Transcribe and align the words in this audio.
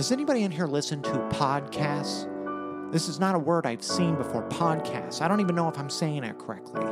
Does 0.00 0.12
anybody 0.12 0.44
in 0.44 0.50
here 0.50 0.66
listen 0.66 1.02
to 1.02 1.10
podcasts? 1.28 2.26
This 2.90 3.06
is 3.06 3.20
not 3.20 3.34
a 3.34 3.38
word 3.38 3.66
I've 3.66 3.82
seen 3.82 4.16
before. 4.16 4.48
Podcasts. 4.48 5.20
I 5.20 5.28
don't 5.28 5.40
even 5.40 5.54
know 5.54 5.68
if 5.68 5.78
I'm 5.78 5.90
saying 5.90 6.24
it 6.24 6.38
correctly. 6.38 6.86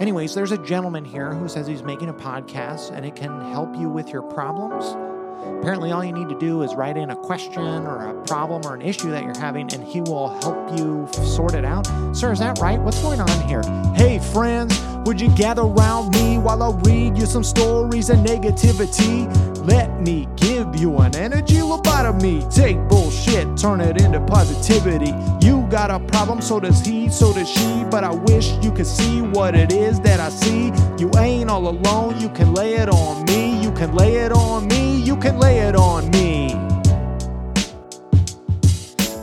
Anyways, 0.00 0.34
there's 0.34 0.50
a 0.50 0.56
gentleman 0.56 1.04
here 1.04 1.34
who 1.34 1.50
says 1.50 1.66
he's 1.66 1.82
making 1.82 2.08
a 2.08 2.14
podcast 2.14 2.92
and 2.92 3.04
it 3.04 3.14
can 3.14 3.42
help 3.52 3.76
you 3.76 3.90
with 3.90 4.08
your 4.08 4.22
problems. 4.22 4.86
Apparently, 5.58 5.92
all 5.92 6.02
you 6.02 6.14
need 6.14 6.30
to 6.30 6.38
do 6.38 6.62
is 6.62 6.74
write 6.74 6.96
in 6.96 7.10
a 7.10 7.16
question 7.16 7.62
or 7.62 8.08
a 8.08 8.22
problem 8.24 8.62
or 8.64 8.74
an 8.74 8.80
issue 8.80 9.10
that 9.10 9.22
you're 9.22 9.38
having, 9.38 9.70
and 9.74 9.84
he 9.84 10.00
will 10.00 10.28
help 10.40 10.78
you 10.78 11.06
sort 11.26 11.52
it 11.54 11.66
out. 11.66 11.86
Sir, 12.16 12.32
is 12.32 12.38
that 12.38 12.58
right? 12.58 12.80
What's 12.80 13.02
going 13.02 13.20
on 13.20 13.46
here? 13.46 13.60
Hey, 13.94 14.18
friends, 14.32 14.74
would 15.04 15.20
you 15.20 15.28
gather 15.36 15.62
around 15.62 16.14
me 16.14 16.38
while 16.38 16.62
I 16.62 16.70
read 16.80 17.18
you 17.18 17.26
some 17.26 17.44
stories 17.44 18.08
of 18.08 18.18
negativity? 18.18 19.28
Let 19.66 20.00
me 20.00 20.26
give 20.36 20.76
you 20.76 20.96
an 20.98 21.14
energy 21.14 21.56
lobotomy. 21.56 22.52
Take 22.54 22.76
bullshit, 22.88 23.56
turn 23.56 23.80
it 23.80 24.00
into 24.00 24.20
positivity. 24.20 25.12
You 25.46 25.66
got 25.70 25.90
a 25.90 25.98
problem, 25.98 26.40
so 26.40 26.58
does 26.58 26.84
he, 26.84 27.10
so 27.10 27.32
does 27.32 27.48
she. 27.48 27.84
But 27.90 28.02
I 28.04 28.14
wish 28.14 28.52
you 28.62 28.72
could 28.72 28.86
see 28.86 29.20
what 29.20 29.54
it 29.54 29.72
is 29.72 30.00
that 30.00 30.20
I 30.20 30.30
see. 30.30 30.72
You 30.98 31.10
ain't 31.18 31.50
all 31.50 31.68
alone, 31.68 32.18
you 32.20 32.30
can 32.30 32.54
lay 32.54 32.74
it 32.74 32.88
on 32.88 33.24
me. 33.26 33.62
You 33.62 33.72
can 33.72 33.94
lay 33.94 34.16
it 34.16 34.32
on 34.32 34.66
me, 34.68 35.02
you 35.02 35.16
can 35.16 35.38
lay 35.38 35.58
it 35.60 35.76
on 35.76 36.10
me. 36.10 36.54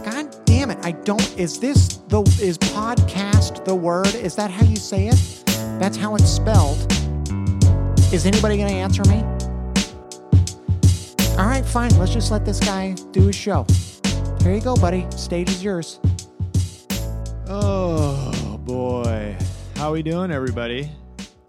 God 0.04 0.28
damn 0.46 0.70
it. 0.72 0.78
I 0.84 0.92
don't. 0.92 1.40
Is 1.40 1.60
this 1.60 1.98
the. 2.08 2.22
Is 2.42 2.58
podcast 2.58 3.66
the 3.66 3.76
word? 3.76 4.14
Is 4.16 4.36
that 4.36 4.52
how 4.52 4.66
you 4.66 4.76
say 4.76 5.08
it? 5.08 5.51
That's 5.82 5.98
how 5.98 6.14
it's 6.14 6.30
spelled. 6.30 6.78
Is 8.14 8.28
anybody 8.28 8.56
going 8.56 8.70
to 8.70 8.76
answer 8.76 9.02
me? 9.06 9.24
All 11.40 11.48
right, 11.48 11.66
fine. 11.66 11.90
Let's 11.98 12.14
just 12.14 12.30
let 12.30 12.46
this 12.46 12.60
guy 12.60 12.94
do 13.10 13.26
his 13.26 13.36
show. 13.36 13.66
Here 14.44 14.54
you 14.54 14.62
go, 14.62 14.76
buddy. 14.76 15.08
Stage 15.10 15.50
is 15.50 15.64
yours. 15.64 16.00
Oh 17.48 18.60
boy, 18.64 19.36
how 19.76 19.92
we 19.92 20.04
doing, 20.04 20.30
everybody? 20.30 20.92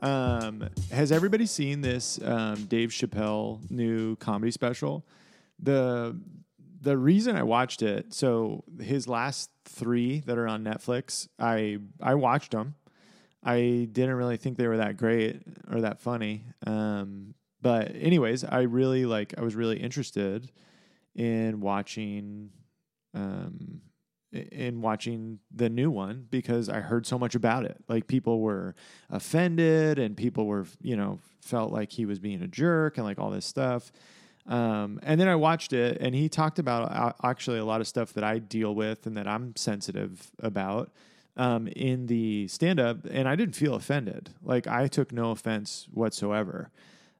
Um, 0.00 0.66
has 0.90 1.12
everybody 1.12 1.44
seen 1.44 1.82
this 1.82 2.18
um, 2.24 2.64
Dave 2.64 2.88
Chappelle 2.88 3.70
new 3.70 4.16
comedy 4.16 4.50
special? 4.50 5.06
The 5.58 6.18
the 6.80 6.96
reason 6.96 7.36
I 7.36 7.42
watched 7.42 7.82
it, 7.82 8.14
so 8.14 8.64
his 8.80 9.06
last 9.06 9.50
three 9.66 10.20
that 10.20 10.38
are 10.38 10.48
on 10.48 10.64
Netflix, 10.64 11.28
I 11.38 11.80
I 12.00 12.14
watched 12.14 12.52
them. 12.52 12.76
I 13.42 13.88
didn't 13.90 14.14
really 14.14 14.36
think 14.36 14.56
they 14.56 14.68
were 14.68 14.76
that 14.76 14.96
great 14.96 15.42
or 15.70 15.80
that 15.80 16.00
funny. 16.00 16.44
Um, 16.66 17.34
but 17.60 17.94
anyways, 17.94 18.44
I 18.44 18.62
really 18.62 19.04
like. 19.04 19.34
I 19.38 19.42
was 19.42 19.54
really 19.54 19.78
interested 19.78 20.50
in 21.14 21.60
watching 21.60 22.50
um, 23.14 23.82
in 24.32 24.80
watching 24.80 25.38
the 25.54 25.68
new 25.68 25.90
one 25.90 26.26
because 26.30 26.68
I 26.68 26.80
heard 26.80 27.06
so 27.06 27.18
much 27.18 27.34
about 27.34 27.64
it. 27.64 27.76
Like 27.88 28.06
people 28.06 28.40
were 28.40 28.74
offended 29.10 29.98
and 29.98 30.16
people 30.16 30.46
were, 30.46 30.66
you 30.80 30.96
know, 30.96 31.18
felt 31.42 31.72
like 31.72 31.92
he 31.92 32.06
was 32.06 32.18
being 32.18 32.42
a 32.42 32.48
jerk 32.48 32.96
and 32.96 33.06
like 33.06 33.18
all 33.18 33.30
this 33.30 33.44
stuff. 33.44 33.92
Um, 34.46 34.98
and 35.02 35.20
then 35.20 35.28
I 35.28 35.36
watched 35.36 35.72
it 35.72 35.98
and 36.00 36.14
he 36.14 36.28
talked 36.28 36.58
about 36.58 36.90
uh, 36.90 37.12
actually 37.22 37.58
a 37.58 37.64
lot 37.64 37.80
of 37.80 37.86
stuff 37.86 38.14
that 38.14 38.24
I 38.24 38.38
deal 38.38 38.74
with 38.74 39.06
and 39.06 39.16
that 39.16 39.28
I'm 39.28 39.54
sensitive 39.54 40.30
about 40.40 40.90
um, 41.36 41.66
in 41.68 42.06
the 42.06 42.48
stand 42.48 42.80
up. 42.80 43.04
And 43.10 43.28
I 43.28 43.36
didn't 43.36 43.56
feel 43.56 43.74
offended. 43.74 44.30
Like 44.42 44.66
I 44.66 44.86
took 44.88 45.12
no 45.12 45.30
offense 45.30 45.88
whatsoever. 45.92 46.70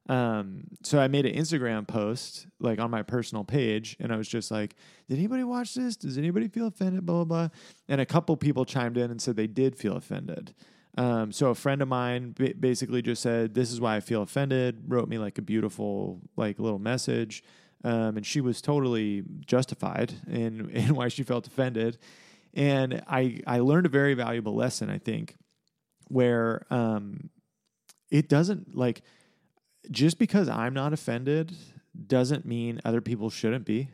Um, 0.09 0.65
so 0.83 0.99
I 0.99 1.07
made 1.07 1.25
an 1.25 1.33
Instagram 1.33 1.87
post 1.87 2.47
like 2.59 2.79
on 2.79 2.91
my 2.91 3.03
personal 3.03 3.43
page, 3.43 3.95
and 3.99 4.11
I 4.11 4.17
was 4.17 4.27
just 4.27 4.51
like, 4.51 4.75
"Did 5.07 5.17
anybody 5.17 5.43
watch 5.43 5.75
this? 5.75 5.95
Does 5.95 6.17
anybody 6.17 6.49
feel 6.49 6.67
offended?" 6.67 7.05
Blah 7.05 7.23
blah 7.23 7.47
blah. 7.47 7.57
And 7.87 8.01
a 8.01 8.05
couple 8.05 8.35
people 8.35 8.65
chimed 8.65 8.97
in 8.97 9.11
and 9.11 9.21
said 9.21 9.37
they 9.37 9.47
did 9.47 9.77
feel 9.77 9.95
offended. 9.95 10.53
Um, 10.97 11.31
so 11.31 11.49
a 11.49 11.55
friend 11.55 11.81
of 11.81 11.87
mine 11.87 12.31
b- 12.31 12.53
basically 12.53 13.01
just 13.01 13.21
said, 13.21 13.53
"This 13.53 13.71
is 13.71 13.79
why 13.79 13.95
I 13.95 14.01
feel 14.01 14.21
offended." 14.21 14.83
Wrote 14.87 15.07
me 15.07 15.17
like 15.17 15.37
a 15.37 15.41
beautiful 15.41 16.19
like 16.35 16.59
little 16.59 16.79
message, 16.79 17.41
um, 17.85 18.17
and 18.17 18.25
she 18.25 18.41
was 18.41 18.61
totally 18.61 19.23
justified 19.45 20.13
in 20.27 20.69
in 20.73 20.95
why 20.95 21.07
she 21.07 21.23
felt 21.23 21.47
offended. 21.47 21.97
And 22.53 23.03
I 23.07 23.41
I 23.47 23.59
learned 23.59 23.85
a 23.85 23.89
very 23.89 24.13
valuable 24.13 24.55
lesson, 24.55 24.89
I 24.89 24.99
think, 24.99 25.35
where 26.07 26.65
um, 26.69 27.29
it 28.11 28.29
doesn't 28.29 28.75
like 28.75 29.01
just 29.91 30.19
because 30.19 30.47
I'm 30.47 30.73
not 30.73 30.93
offended 30.93 31.55
doesn't 32.07 32.45
mean 32.45 32.81
other 32.85 33.01
people 33.01 33.29
shouldn't 33.29 33.65
be. 33.65 33.89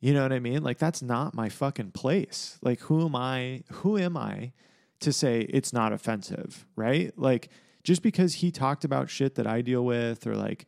You 0.00 0.12
know 0.12 0.22
what 0.22 0.32
I 0.32 0.38
mean? 0.38 0.62
Like 0.62 0.78
that's 0.78 1.02
not 1.02 1.34
my 1.34 1.48
fucking 1.48 1.92
place. 1.92 2.58
Like 2.62 2.80
who 2.80 3.04
am 3.04 3.16
I? 3.16 3.64
Who 3.72 3.98
am 3.98 4.16
I 4.16 4.52
to 5.00 5.12
say 5.12 5.40
it's 5.40 5.72
not 5.72 5.92
offensive, 5.92 6.66
right? 6.76 7.12
Like 7.18 7.48
just 7.82 8.02
because 8.02 8.34
he 8.34 8.50
talked 8.50 8.84
about 8.84 9.10
shit 9.10 9.34
that 9.36 9.46
I 9.46 9.60
deal 9.60 9.84
with 9.84 10.26
or 10.26 10.36
like 10.36 10.66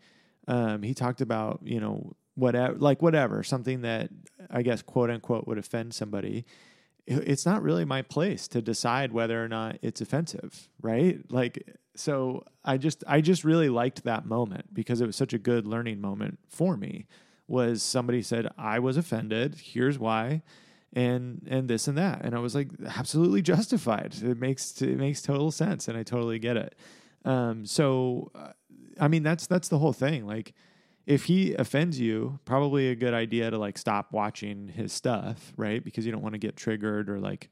um 0.48 0.82
he 0.82 0.94
talked 0.94 1.20
about, 1.20 1.60
you 1.62 1.80
know, 1.80 2.14
whatever 2.34 2.76
like 2.78 3.02
whatever, 3.02 3.42
something 3.42 3.82
that 3.82 4.10
I 4.50 4.62
guess 4.62 4.82
quote 4.82 5.10
unquote 5.10 5.46
would 5.46 5.58
offend 5.58 5.94
somebody. 5.94 6.46
It's 7.06 7.46
not 7.46 7.62
really 7.62 7.84
my 7.84 8.02
place 8.02 8.48
to 8.48 8.60
decide 8.60 9.12
whether 9.12 9.42
or 9.42 9.48
not 9.48 9.78
it's 9.80 10.00
offensive, 10.00 10.68
right? 10.82 11.20
Like 11.30 11.76
so 11.96 12.44
I 12.64 12.76
just 12.76 13.02
I 13.06 13.20
just 13.20 13.44
really 13.44 13.68
liked 13.68 14.04
that 14.04 14.26
moment 14.26 14.72
because 14.74 15.00
it 15.00 15.06
was 15.06 15.16
such 15.16 15.32
a 15.32 15.38
good 15.38 15.66
learning 15.66 16.00
moment 16.00 16.38
for 16.48 16.76
me. 16.76 17.06
Was 17.48 17.82
somebody 17.82 18.22
said 18.22 18.48
I 18.58 18.78
was 18.78 18.96
offended, 18.96 19.56
here's 19.62 19.98
why, 19.98 20.42
and 20.92 21.46
and 21.48 21.68
this 21.68 21.88
and 21.88 21.96
that, 21.96 22.22
and 22.24 22.34
I 22.34 22.38
was 22.38 22.54
like 22.54 22.68
absolutely 22.96 23.42
justified. 23.42 24.14
It 24.22 24.38
makes 24.38 24.80
it 24.82 24.98
makes 24.98 25.22
total 25.22 25.50
sense, 25.50 25.88
and 25.88 25.96
I 25.96 26.02
totally 26.02 26.38
get 26.38 26.56
it. 26.56 26.74
Um, 27.24 27.66
so, 27.66 28.30
uh, 28.34 28.52
I 29.00 29.08
mean 29.08 29.22
that's 29.22 29.46
that's 29.46 29.68
the 29.68 29.78
whole 29.78 29.92
thing. 29.92 30.26
Like, 30.26 30.54
if 31.06 31.24
he 31.24 31.54
offends 31.54 32.00
you, 32.00 32.40
probably 32.44 32.88
a 32.88 32.96
good 32.96 33.14
idea 33.14 33.50
to 33.50 33.58
like 33.58 33.78
stop 33.78 34.12
watching 34.12 34.68
his 34.68 34.92
stuff, 34.92 35.52
right? 35.56 35.82
Because 35.82 36.04
you 36.04 36.12
don't 36.12 36.22
want 36.22 36.34
to 36.34 36.38
get 36.38 36.56
triggered 36.56 37.08
or 37.08 37.20
like, 37.20 37.48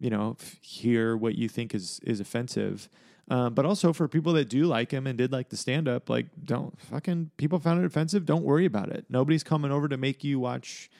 you 0.00 0.10
know, 0.10 0.36
hear 0.60 1.16
what 1.16 1.36
you 1.36 1.48
think 1.48 1.74
is 1.74 2.00
is 2.02 2.20
offensive. 2.20 2.88
Um, 3.28 3.54
but 3.54 3.64
also 3.64 3.92
for 3.92 4.06
people 4.06 4.32
that 4.34 4.48
do 4.48 4.66
like 4.66 4.92
him 4.92 5.06
and 5.06 5.18
did 5.18 5.32
like 5.32 5.48
the 5.48 5.56
stand 5.56 5.88
up, 5.88 6.10
like 6.10 6.26
don't 6.44 6.78
fucking 6.80 7.30
people 7.36 7.58
found 7.58 7.80
it 7.80 7.86
offensive. 7.86 8.26
Don't 8.26 8.44
worry 8.44 8.66
about 8.66 8.90
it. 8.90 9.04
Nobody's 9.08 9.44
coming 9.44 9.70
over 9.70 9.88
to 9.88 9.96
make 9.96 10.24
you 10.24 10.38
watch, 10.40 10.90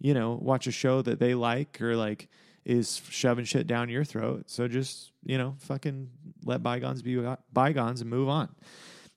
you 0.00 0.14
know, 0.14 0.38
watch 0.40 0.66
a 0.66 0.72
show 0.72 1.02
that 1.02 1.18
they 1.18 1.34
like 1.34 1.80
or 1.80 1.96
like 1.96 2.28
is 2.64 3.02
shoving 3.10 3.44
shit 3.44 3.66
down 3.66 3.88
your 3.88 4.04
throat. 4.04 4.44
So 4.50 4.68
just 4.68 5.12
you 5.24 5.38
know, 5.38 5.56
fucking 5.60 6.10
let 6.44 6.62
bygones 6.62 7.00
be 7.00 7.22
bygones 7.54 8.02
and 8.02 8.10
move 8.10 8.28
on. 8.28 8.54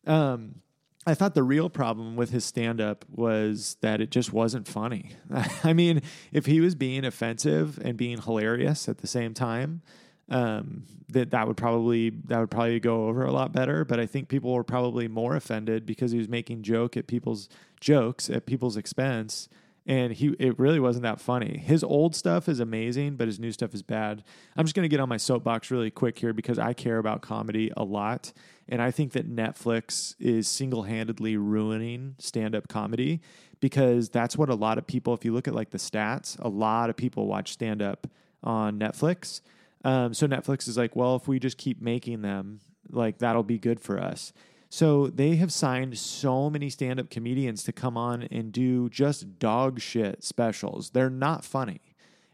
Um, 0.05 0.61
I 1.07 1.13
thought 1.13 1.35
the 1.35 1.43
real 1.43 1.69
problem 1.69 2.17
with 2.17 2.31
his 2.31 2.43
stand 2.43 2.81
up 2.81 3.05
was 3.09 3.77
that 3.79 4.01
it 4.01 4.11
just 4.11 4.33
wasn't 4.33 4.67
funny. 4.67 5.11
I 5.63 5.71
mean, 5.71 6.01
if 6.33 6.45
he 6.45 6.59
was 6.59 6.75
being 6.75 7.05
offensive 7.05 7.79
and 7.81 7.95
being 7.95 8.21
hilarious 8.21 8.89
at 8.89 8.97
the 8.97 9.07
same 9.07 9.33
time, 9.33 9.81
um, 10.27 10.83
that 11.07 11.31
that 11.31 11.47
would 11.47 11.55
probably 11.55 12.09
that 12.09 12.39
would 12.39 12.51
probably 12.51 12.81
go 12.81 13.07
over 13.07 13.23
a 13.23 13.31
lot 13.31 13.53
better. 13.53 13.85
But 13.85 14.01
I 14.01 14.05
think 14.05 14.27
people 14.27 14.51
were 14.51 14.65
probably 14.65 15.07
more 15.07 15.37
offended 15.37 15.85
because 15.85 16.11
he 16.11 16.17
was 16.17 16.27
making 16.27 16.63
joke 16.63 16.97
at 16.97 17.07
people's 17.07 17.47
jokes 17.79 18.29
at 18.29 18.45
people's 18.45 18.75
expense, 18.75 19.47
and 19.87 20.13
he 20.13 20.35
it 20.39 20.59
really 20.59 20.79
wasn't 20.79 21.03
that 21.03 21.19
funny. 21.19 21.57
His 21.57 21.83
old 21.83 22.15
stuff 22.15 22.47
is 22.47 22.59
amazing, 22.59 23.15
but 23.15 23.27
his 23.27 23.39
new 23.39 23.51
stuff 23.51 23.73
is 23.73 23.81
bad. 23.81 24.23
I'm 24.55 24.65
just 24.65 24.75
gonna 24.75 24.87
get 24.87 24.99
on 24.99 25.09
my 25.09 25.17
soapbox 25.17 25.71
really 25.71 25.89
quick 25.89 26.19
here 26.19 26.33
because 26.33 26.59
I 26.59 26.73
care 26.73 26.99
about 26.99 27.21
comedy 27.21 27.71
a 27.75 27.83
lot, 27.83 28.31
and 28.69 28.81
I 28.81 28.91
think 28.91 29.13
that 29.13 29.27
Netflix 29.27 30.15
is 30.19 30.47
single 30.47 30.83
handedly 30.83 31.37
ruining 31.37 32.15
stand 32.19 32.53
up 32.53 32.67
comedy 32.67 33.21
because 33.59 34.09
that's 34.09 34.37
what 34.37 34.49
a 34.49 34.55
lot 34.55 34.77
of 34.77 34.85
people. 34.85 35.15
If 35.15 35.25
you 35.25 35.33
look 35.33 35.47
at 35.47 35.55
like 35.55 35.71
the 35.71 35.79
stats, 35.79 36.39
a 36.39 36.49
lot 36.49 36.91
of 36.91 36.95
people 36.95 37.25
watch 37.25 37.53
stand 37.53 37.81
up 37.81 38.05
on 38.43 38.77
Netflix 38.77 39.41
um, 39.83 40.13
so 40.13 40.27
Netflix 40.27 40.67
is 40.67 40.77
like, 40.77 40.95
well, 40.95 41.15
if 41.15 41.27
we 41.27 41.39
just 41.39 41.57
keep 41.57 41.81
making 41.81 42.21
them, 42.21 42.59
like 42.89 43.19
that'll 43.19 43.43
be 43.43 43.57
good 43.57 43.79
for 43.79 43.99
us. 43.99 44.33
So 44.69 45.07
they 45.07 45.37
have 45.37 45.53
signed 45.53 45.97
so 45.97 46.49
many 46.49 46.69
stand 46.69 46.99
up 46.99 47.09
comedians 47.09 47.63
to 47.63 47.71
come 47.71 47.97
on 47.97 48.23
and 48.23 48.51
do 48.51 48.89
just 48.89 49.39
dog 49.39 49.79
shit 49.79 50.23
specials. 50.23 50.89
They're 50.89 51.09
not 51.09 51.45
funny. 51.45 51.81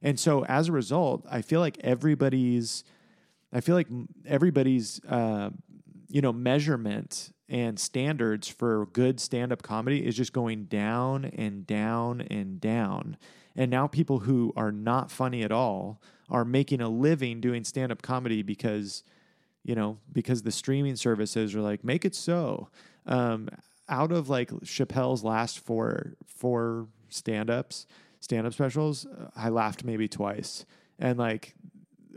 And 0.01 0.19
so 0.19 0.43
as 0.45 0.67
a 0.67 0.71
result, 0.71 1.25
I 1.29 1.41
feel 1.41 1.59
like 1.59 1.77
everybody's, 1.81 2.83
I 3.53 3.61
feel 3.61 3.75
like 3.75 3.87
everybody's, 4.25 4.99
uh, 5.05 5.51
you 6.09 6.21
know, 6.21 6.33
measurement 6.33 7.31
and 7.49 7.79
standards 7.79 8.47
for 8.47 8.87
good 8.93 9.19
stand 9.19 9.51
up 9.51 9.61
comedy 9.61 10.05
is 10.05 10.15
just 10.15 10.33
going 10.33 10.65
down 10.65 11.25
and 11.25 11.67
down 11.67 12.21
and 12.21 12.59
down. 12.59 13.17
And 13.55 13.69
now 13.69 13.87
people 13.87 14.19
who 14.19 14.51
are 14.55 14.71
not 14.71 15.11
funny 15.11 15.43
at 15.43 15.51
all 15.51 16.01
are 16.29 16.43
making 16.43 16.81
a 16.81 16.89
living 16.89 17.39
doing 17.39 17.63
stand 17.63 17.91
up 17.91 18.01
comedy 18.01 18.41
because, 18.41 19.03
you 19.63 19.75
know, 19.75 19.97
because 20.11 20.43
the 20.43 20.51
streaming 20.51 20.95
services 20.95 21.55
are 21.55 21.61
like, 21.61 21.83
make 21.83 22.05
it 22.05 22.15
so. 22.15 22.69
Um, 23.05 23.49
out 23.89 24.11
of 24.11 24.29
like 24.29 24.49
Chappelle's 24.61 25.23
last 25.23 25.59
four 25.59 26.13
four 26.25 26.87
stand 27.09 27.49
ups, 27.49 27.85
stand 28.19 28.47
up 28.47 28.53
specials, 28.53 29.05
I 29.35 29.49
laughed 29.49 29.83
maybe 29.83 30.07
twice. 30.07 30.65
And 30.99 31.17
like 31.17 31.55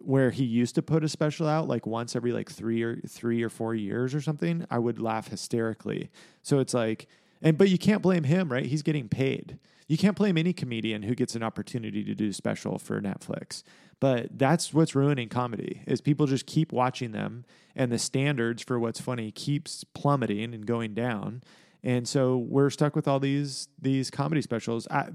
where 0.00 0.31
he 0.31 0.44
used 0.44 0.76
to 0.76 0.82
put 0.82 1.02
a 1.02 1.08
special 1.08 1.48
out 1.48 1.66
like 1.66 1.87
once 1.87 2.14
every 2.14 2.32
like 2.32 2.50
three 2.50 2.82
or 2.82 3.00
three 3.08 3.43
or 3.43 3.49
four 3.49 3.75
years 3.75 4.14
or 4.14 4.20
something, 4.20 4.64
I 4.70 4.78
would 4.78 5.00
laugh 5.00 5.28
hysterically. 5.28 6.10
So 6.42 6.60
it's 6.60 6.75
like, 6.75 7.08
and 7.42 7.58
but 7.58 7.68
you 7.68 7.78
can't 7.78 8.02
blame 8.02 8.24
him, 8.24 8.50
right? 8.50 8.66
He's 8.66 8.82
getting 8.82 9.08
paid. 9.08 9.58
You 9.88 9.96
can't 9.96 10.16
blame 10.16 10.36
any 10.36 10.52
comedian 10.52 11.04
who 11.04 11.14
gets 11.14 11.36
an 11.36 11.42
opportunity 11.42 12.02
to 12.04 12.14
do 12.14 12.32
special 12.32 12.78
for 12.78 13.00
Netflix. 13.00 13.62
But 14.00 14.38
that's 14.38 14.74
what's 14.74 14.94
ruining 14.94 15.28
comedy 15.28 15.82
is 15.86 16.00
people 16.00 16.26
just 16.26 16.46
keep 16.46 16.72
watching 16.72 17.12
them 17.12 17.44
and 17.74 17.90
the 17.90 17.98
standards 17.98 18.62
for 18.62 18.78
what's 18.78 19.00
funny 19.00 19.30
keeps 19.30 19.84
plummeting 19.84 20.54
and 20.54 20.66
going 20.66 20.92
down. 20.92 21.42
And 21.82 22.06
so 22.06 22.36
we're 22.36 22.70
stuck 22.70 22.96
with 22.96 23.06
all 23.06 23.20
these 23.20 23.68
these 23.80 24.10
comedy 24.10 24.42
specials. 24.42 24.88
I, 24.90 25.10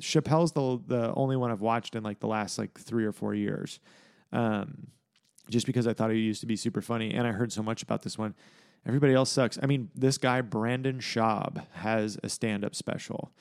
Chappelle's 0.00 0.52
the 0.52 0.80
the 0.86 1.12
only 1.14 1.36
one 1.36 1.50
I've 1.50 1.60
watched 1.60 1.94
in 1.94 2.02
like 2.02 2.20
the 2.20 2.26
last 2.26 2.58
like 2.58 2.78
three 2.78 3.04
or 3.04 3.12
four 3.12 3.34
years, 3.34 3.80
um, 4.32 4.88
just 5.50 5.66
because 5.66 5.86
I 5.86 5.92
thought 5.92 6.10
he 6.10 6.18
used 6.18 6.40
to 6.40 6.46
be 6.46 6.56
super 6.56 6.80
funny, 6.80 7.12
and 7.12 7.26
I 7.26 7.32
heard 7.32 7.52
so 7.52 7.62
much 7.62 7.82
about 7.82 8.02
this 8.02 8.16
one. 8.16 8.34
Everybody 8.86 9.14
else 9.14 9.30
sucks. 9.30 9.58
I 9.62 9.66
mean, 9.66 9.90
this 9.94 10.16
guy 10.18 10.40
Brandon 10.40 10.98
Schaub 10.98 11.66
has 11.72 12.18
a 12.22 12.28
stand 12.28 12.64
up 12.64 12.74
special 12.74 13.32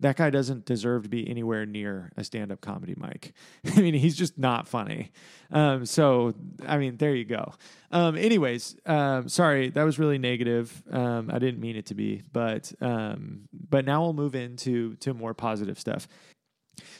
that 0.00 0.16
guy 0.16 0.30
doesn't 0.30 0.64
deserve 0.64 1.04
to 1.04 1.08
be 1.08 1.28
anywhere 1.28 1.66
near 1.66 2.10
a 2.16 2.24
stand 2.24 2.50
up 2.50 2.60
comedy 2.60 2.94
mic. 2.96 3.32
I 3.76 3.80
mean, 3.80 3.94
he's 3.94 4.16
just 4.16 4.38
not 4.38 4.66
funny. 4.66 5.12
Um, 5.52 5.84
so, 5.86 6.34
I 6.66 6.78
mean, 6.78 6.96
there 6.96 7.14
you 7.14 7.26
go. 7.26 7.52
Um, 7.92 8.16
anyways, 8.16 8.76
um, 8.86 9.28
sorry, 9.28 9.68
that 9.70 9.82
was 9.82 9.98
really 9.98 10.18
negative. 10.18 10.82
Um, 10.90 11.30
I 11.32 11.38
didn't 11.38 11.60
mean 11.60 11.76
it 11.76 11.86
to 11.86 11.94
be, 11.94 12.22
but 12.32 12.72
um, 12.80 13.42
but 13.52 13.84
now 13.84 14.02
we'll 14.02 14.14
move 14.14 14.34
into 14.34 14.96
to 14.96 15.14
more 15.14 15.34
positive 15.34 15.78
stuff. 15.78 16.08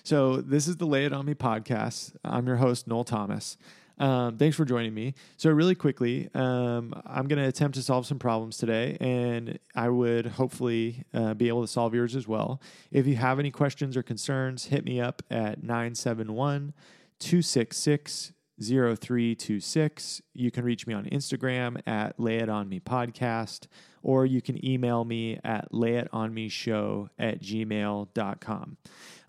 So, 0.03 0.37
this 0.37 0.69
is 0.69 0.77
the 0.77 0.87
Lay 0.87 1.07
It 1.07 1.13
On 1.13 1.25
Me 1.25 1.35
podcast. 1.35 2.15
I'm 2.23 2.47
your 2.47 2.57
host, 2.57 2.87
Noel 2.87 3.05
Thomas. 3.05 3.57
Um, 4.01 4.39
thanks 4.39 4.57
for 4.57 4.65
joining 4.65 4.95
me. 4.95 5.15
So, 5.37 5.51
really 5.51 5.75
quickly, 5.75 6.31
um, 6.35 6.95
I'm 7.05 7.29
going 7.29 7.39
to 7.39 7.47
attempt 7.47 7.75
to 7.77 7.83
solve 7.83 8.07
some 8.07 8.19
problems 8.19 8.57
today, 8.57 8.97
and 8.99 9.59
I 9.77 9.91
would 9.91 10.25
hopefully 10.25 11.05
uh, 11.13 11.35
be 11.35 11.49
able 11.49 11.61
to 11.61 11.69
solve 11.69 11.95
yours 11.95 12.17
as 12.17 12.27
well. 12.27 12.63
If 12.91 13.07
you 13.07 13.17
have 13.17 13.39
any 13.39 13.51
questions 13.51 13.99
or 13.99 14.03
concerns, 14.03 14.65
hit 14.65 14.87
me 14.87 15.01
up 15.01 15.23
at 15.31 15.63
971 15.63 16.73
266 17.19 18.33
0326. 18.61 20.23
You 20.35 20.51
can 20.51 20.65
reach 20.65 20.87
me 20.87 20.95
on 20.95 21.05
Instagram 21.05 21.81
at 21.87 22.19
Lay 22.19 22.39
It 22.39 22.49
On 22.49 22.69
Me 22.69 22.81
Podcast, 22.81 23.67
or 24.03 24.27
you 24.27 24.41
can 24.41 24.65
email 24.65 25.05
me 25.05 25.39
at 25.45 25.71
layitonmeshow 25.73 27.09
at 27.19 27.41
gmail.com. 27.41 28.77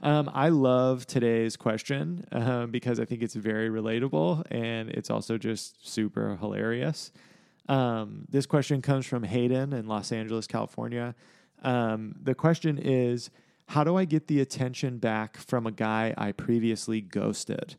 Um, 0.03 0.31
I 0.33 0.49
love 0.49 1.05
today's 1.05 1.55
question 1.55 2.25
um, 2.31 2.71
because 2.71 2.99
I 2.99 3.05
think 3.05 3.21
it's 3.21 3.35
very 3.35 3.69
relatable 3.69 4.43
and 4.49 4.89
it's 4.89 5.09
also 5.09 5.37
just 5.37 5.87
super 5.87 6.37
hilarious. 6.37 7.11
Um, 7.69 8.25
this 8.29 8.45
question 8.45 8.81
comes 8.81 9.05
from 9.05 9.23
Hayden 9.23 9.73
in 9.73 9.87
Los 9.87 10.11
Angeles, 10.11 10.47
California. 10.47 11.13
Um, 11.63 12.15
the 12.21 12.33
question 12.33 12.79
is 12.79 13.29
How 13.67 13.83
do 13.83 13.95
I 13.95 14.05
get 14.05 14.27
the 14.27 14.41
attention 14.41 14.97
back 14.97 15.37
from 15.37 15.67
a 15.67 15.71
guy 15.71 16.13
I 16.17 16.31
previously 16.31 17.01
ghosted? 17.01 17.75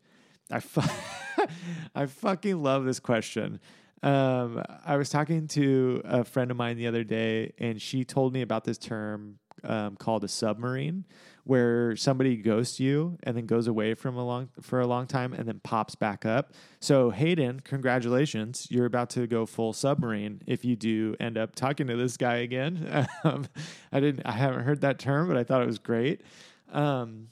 I, 0.50 0.60
fu- 0.60 1.44
I 1.94 2.06
fucking 2.06 2.62
love 2.62 2.84
this 2.84 3.00
question. 3.00 3.58
Um, 4.02 4.62
I 4.84 4.96
was 4.96 5.08
talking 5.08 5.46
to 5.48 6.02
a 6.04 6.24
friend 6.24 6.50
of 6.50 6.56
mine 6.56 6.76
the 6.76 6.86
other 6.86 7.04
day, 7.04 7.52
and 7.58 7.80
she 7.80 8.04
told 8.04 8.32
me 8.32 8.42
about 8.42 8.64
this 8.64 8.78
term 8.78 9.38
um, 9.64 9.96
called 9.96 10.24
a 10.24 10.28
submarine, 10.28 11.04
where 11.44 11.96
somebody 11.96 12.36
ghosts 12.36 12.80
you 12.80 13.18
and 13.22 13.36
then 13.36 13.46
goes 13.46 13.66
away 13.66 13.94
from 13.94 14.16
a 14.16 14.24
long 14.24 14.48
for 14.60 14.80
a 14.80 14.86
long 14.86 15.06
time 15.06 15.32
and 15.32 15.46
then 15.46 15.60
pops 15.62 15.94
back 15.94 16.24
up. 16.24 16.52
So 16.80 17.10
Hayden, 17.10 17.60
congratulations, 17.60 18.66
you're 18.70 18.86
about 18.86 19.10
to 19.10 19.26
go 19.26 19.46
full 19.46 19.72
submarine 19.72 20.42
if 20.46 20.64
you 20.64 20.76
do 20.76 21.14
end 21.20 21.38
up 21.38 21.54
talking 21.54 21.86
to 21.88 21.96
this 21.96 22.16
guy 22.16 22.36
again. 22.36 23.08
Um, 23.24 23.46
I 23.92 24.00
didn't, 24.00 24.26
I 24.26 24.32
haven't 24.32 24.64
heard 24.64 24.80
that 24.80 24.98
term, 24.98 25.28
but 25.28 25.36
I 25.36 25.44
thought 25.44 25.62
it 25.62 25.66
was 25.66 25.78
great. 25.78 26.22
Um, 26.72 27.28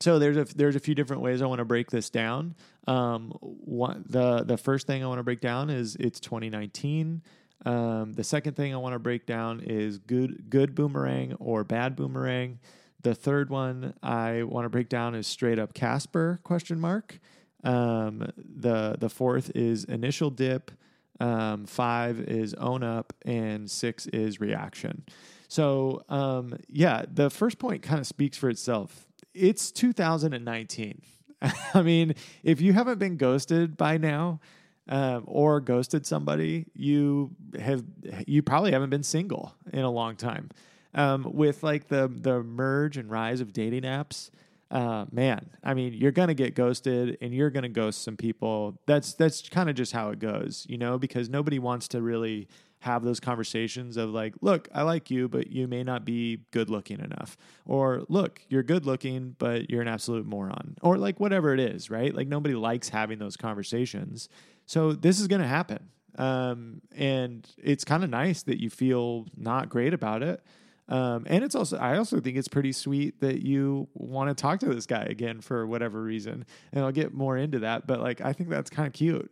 so 0.00 0.18
there's 0.18 0.36
a 0.36 0.44
there's 0.44 0.76
a 0.76 0.80
few 0.80 0.94
different 0.94 1.22
ways 1.22 1.42
I 1.42 1.46
want 1.46 1.60
to 1.60 1.64
break 1.64 1.90
this 1.90 2.10
down. 2.10 2.54
Um, 2.86 3.32
one, 3.40 4.04
the 4.08 4.44
the 4.44 4.56
first 4.56 4.86
thing 4.86 5.02
I 5.02 5.06
want 5.06 5.18
to 5.18 5.24
break 5.24 5.40
down 5.40 5.70
is 5.70 5.96
it's 5.96 6.20
2019. 6.20 7.22
Um, 7.64 8.12
the 8.12 8.24
second 8.24 8.54
thing 8.54 8.74
I 8.74 8.76
want 8.76 8.92
to 8.92 8.98
break 8.98 9.26
down 9.26 9.60
is 9.60 9.98
good 9.98 10.50
good 10.50 10.74
boomerang 10.74 11.34
or 11.34 11.64
bad 11.64 11.96
boomerang. 11.96 12.58
The 13.02 13.14
third 13.14 13.50
one 13.50 13.94
I 14.02 14.42
want 14.42 14.64
to 14.64 14.68
break 14.68 14.88
down 14.88 15.14
is 15.14 15.26
straight 15.26 15.58
up 15.58 15.74
Casper 15.74 16.40
question 16.42 16.78
mark. 16.78 17.18
Um, 17.64 18.30
the 18.36 18.96
the 18.98 19.08
fourth 19.08 19.50
is 19.54 19.84
initial 19.84 20.30
dip. 20.30 20.70
Um, 21.18 21.64
five 21.64 22.20
is 22.20 22.52
own 22.54 22.82
up, 22.82 23.14
and 23.24 23.70
six 23.70 24.06
is 24.08 24.40
reaction. 24.40 25.04
So 25.48 26.04
um, 26.08 26.58
yeah, 26.68 27.04
the 27.10 27.30
first 27.30 27.58
point 27.58 27.82
kind 27.82 28.00
of 28.00 28.06
speaks 28.06 28.36
for 28.36 28.50
itself. 28.50 29.05
It's 29.36 29.70
2019. 29.70 31.02
I 31.74 31.82
mean, 31.82 32.14
if 32.42 32.60
you 32.60 32.72
haven't 32.72 32.98
been 32.98 33.16
ghosted 33.16 33.76
by 33.76 33.98
now, 33.98 34.40
um, 34.88 35.24
or 35.26 35.60
ghosted 35.60 36.06
somebody, 36.06 36.66
you 36.74 37.30
have 37.58 37.84
you 38.26 38.42
probably 38.42 38.72
haven't 38.72 38.90
been 38.90 39.02
single 39.02 39.54
in 39.72 39.80
a 39.80 39.90
long 39.90 40.16
time. 40.16 40.50
Um, 40.94 41.26
with 41.30 41.62
like 41.62 41.88
the 41.88 42.08
the 42.08 42.42
merge 42.42 42.96
and 42.96 43.10
rise 43.10 43.40
of 43.40 43.52
dating 43.52 43.82
apps, 43.82 44.30
uh, 44.70 45.06
man, 45.10 45.50
I 45.62 45.74
mean, 45.74 45.92
you're 45.92 46.12
gonna 46.12 46.34
get 46.34 46.54
ghosted, 46.54 47.18
and 47.20 47.34
you're 47.34 47.50
gonna 47.50 47.68
ghost 47.68 48.02
some 48.02 48.16
people. 48.16 48.78
That's 48.86 49.14
that's 49.14 49.48
kind 49.48 49.68
of 49.68 49.74
just 49.74 49.92
how 49.92 50.10
it 50.10 50.20
goes, 50.20 50.66
you 50.68 50.78
know, 50.78 50.98
because 50.98 51.28
nobody 51.28 51.58
wants 51.58 51.88
to 51.88 52.00
really 52.00 52.48
have 52.86 53.04
those 53.04 53.20
conversations 53.20 53.96
of 53.96 54.10
like, 54.10 54.34
look, 54.40 54.68
I 54.72 54.82
like 54.82 55.10
you, 55.10 55.28
but 55.28 55.48
you 55.48 55.66
may 55.66 55.82
not 55.82 56.04
be 56.04 56.40
good 56.52 56.70
looking 56.70 57.00
enough. 57.00 57.36
Or 57.66 58.04
look, 58.08 58.40
you're 58.48 58.62
good 58.62 58.86
looking, 58.86 59.34
but 59.38 59.68
you're 59.68 59.82
an 59.82 59.88
absolute 59.88 60.24
moron. 60.24 60.76
Or 60.82 60.96
like 60.96 61.20
whatever 61.20 61.52
it 61.52 61.60
is, 61.60 61.90
right? 61.90 62.14
Like 62.14 62.28
nobody 62.28 62.54
likes 62.54 62.88
having 62.88 63.18
those 63.18 63.36
conversations. 63.36 64.28
So 64.66 64.92
this 64.92 65.20
is 65.20 65.26
going 65.26 65.42
to 65.42 65.48
happen. 65.48 65.90
Um, 66.16 66.80
and 66.96 67.46
it's 67.58 67.84
kind 67.84 68.04
of 68.04 68.08
nice 68.08 68.42
that 68.44 68.60
you 68.60 68.70
feel 68.70 69.26
not 69.36 69.68
great 69.68 69.92
about 69.92 70.22
it. 70.22 70.42
Um, 70.88 71.26
and 71.26 71.42
it's 71.42 71.56
also, 71.56 71.76
I 71.78 71.98
also 71.98 72.20
think 72.20 72.36
it's 72.36 72.46
pretty 72.46 72.70
sweet 72.70 73.20
that 73.20 73.44
you 73.44 73.88
want 73.94 74.30
to 74.30 74.40
talk 74.40 74.60
to 74.60 74.66
this 74.66 74.86
guy 74.86 75.02
again 75.02 75.40
for 75.40 75.66
whatever 75.66 76.00
reason. 76.00 76.46
And 76.72 76.84
I'll 76.84 76.92
get 76.92 77.12
more 77.12 77.36
into 77.36 77.58
that, 77.60 77.88
but 77.88 78.00
like, 78.00 78.20
I 78.20 78.32
think 78.32 78.48
that's 78.48 78.70
kind 78.70 78.86
of 78.86 78.92
cute 78.92 79.30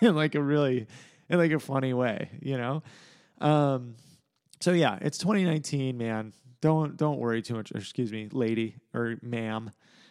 in 0.00 0.16
like 0.16 0.34
a 0.34 0.42
really, 0.42 0.88
in 1.30 1.38
like 1.38 1.52
a 1.52 1.58
funny 1.58 1.92
way, 1.92 2.30
you 2.40 2.56
know? 2.56 2.82
Um, 3.40 3.94
so 4.60 4.72
yeah, 4.72 4.98
it's 5.00 5.18
2019, 5.18 5.96
man. 5.96 6.32
Don't, 6.60 6.96
don't 6.96 7.18
worry 7.18 7.42
too 7.42 7.54
much. 7.54 7.70
excuse 7.72 8.10
me, 8.10 8.28
lady 8.32 8.76
or 8.92 9.16
ma'am. 9.22 9.70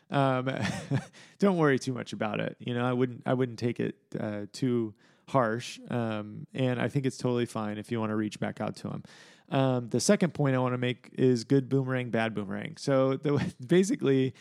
Um, 0.10 0.50
don't 1.40 1.58
worry 1.58 1.80
too 1.80 1.94
much 1.94 2.14
about 2.14 2.40
it. 2.40 2.56
You 2.60 2.74
know, 2.74 2.86
I 2.86 2.94
wouldn't 2.94 3.24
I 3.26 3.34
wouldn't 3.34 3.60
take 3.60 3.80
it 3.80 3.96
uh, 4.20 4.46
too 4.54 4.94
harsh. 5.28 5.80
Um, 5.90 6.48
and 6.54 6.80
I 6.80 6.88
think 6.88 7.06
it's 7.06 7.18
totally 7.18 7.46
fine 7.46 7.78
if 7.78 7.92
you 7.92 8.00
want 8.00 8.12
to 8.12 8.16
reach 8.16 8.40
back 8.40 8.62
out 8.62 8.76
to 8.78 8.88
him. 8.90 9.04
Um, 9.50 9.90
the 9.90 10.00
second 10.00 10.34
point 10.34 10.56
I 10.56 10.60
want 10.60 10.74
to 10.74 10.78
make 10.78 11.10
is 11.18 11.44
good 11.44 11.70
boomerang, 11.70 12.10
bad 12.10 12.34
boomerang. 12.34 12.76
So 12.78 13.16
the, 13.18 13.54
basically, 13.68 14.34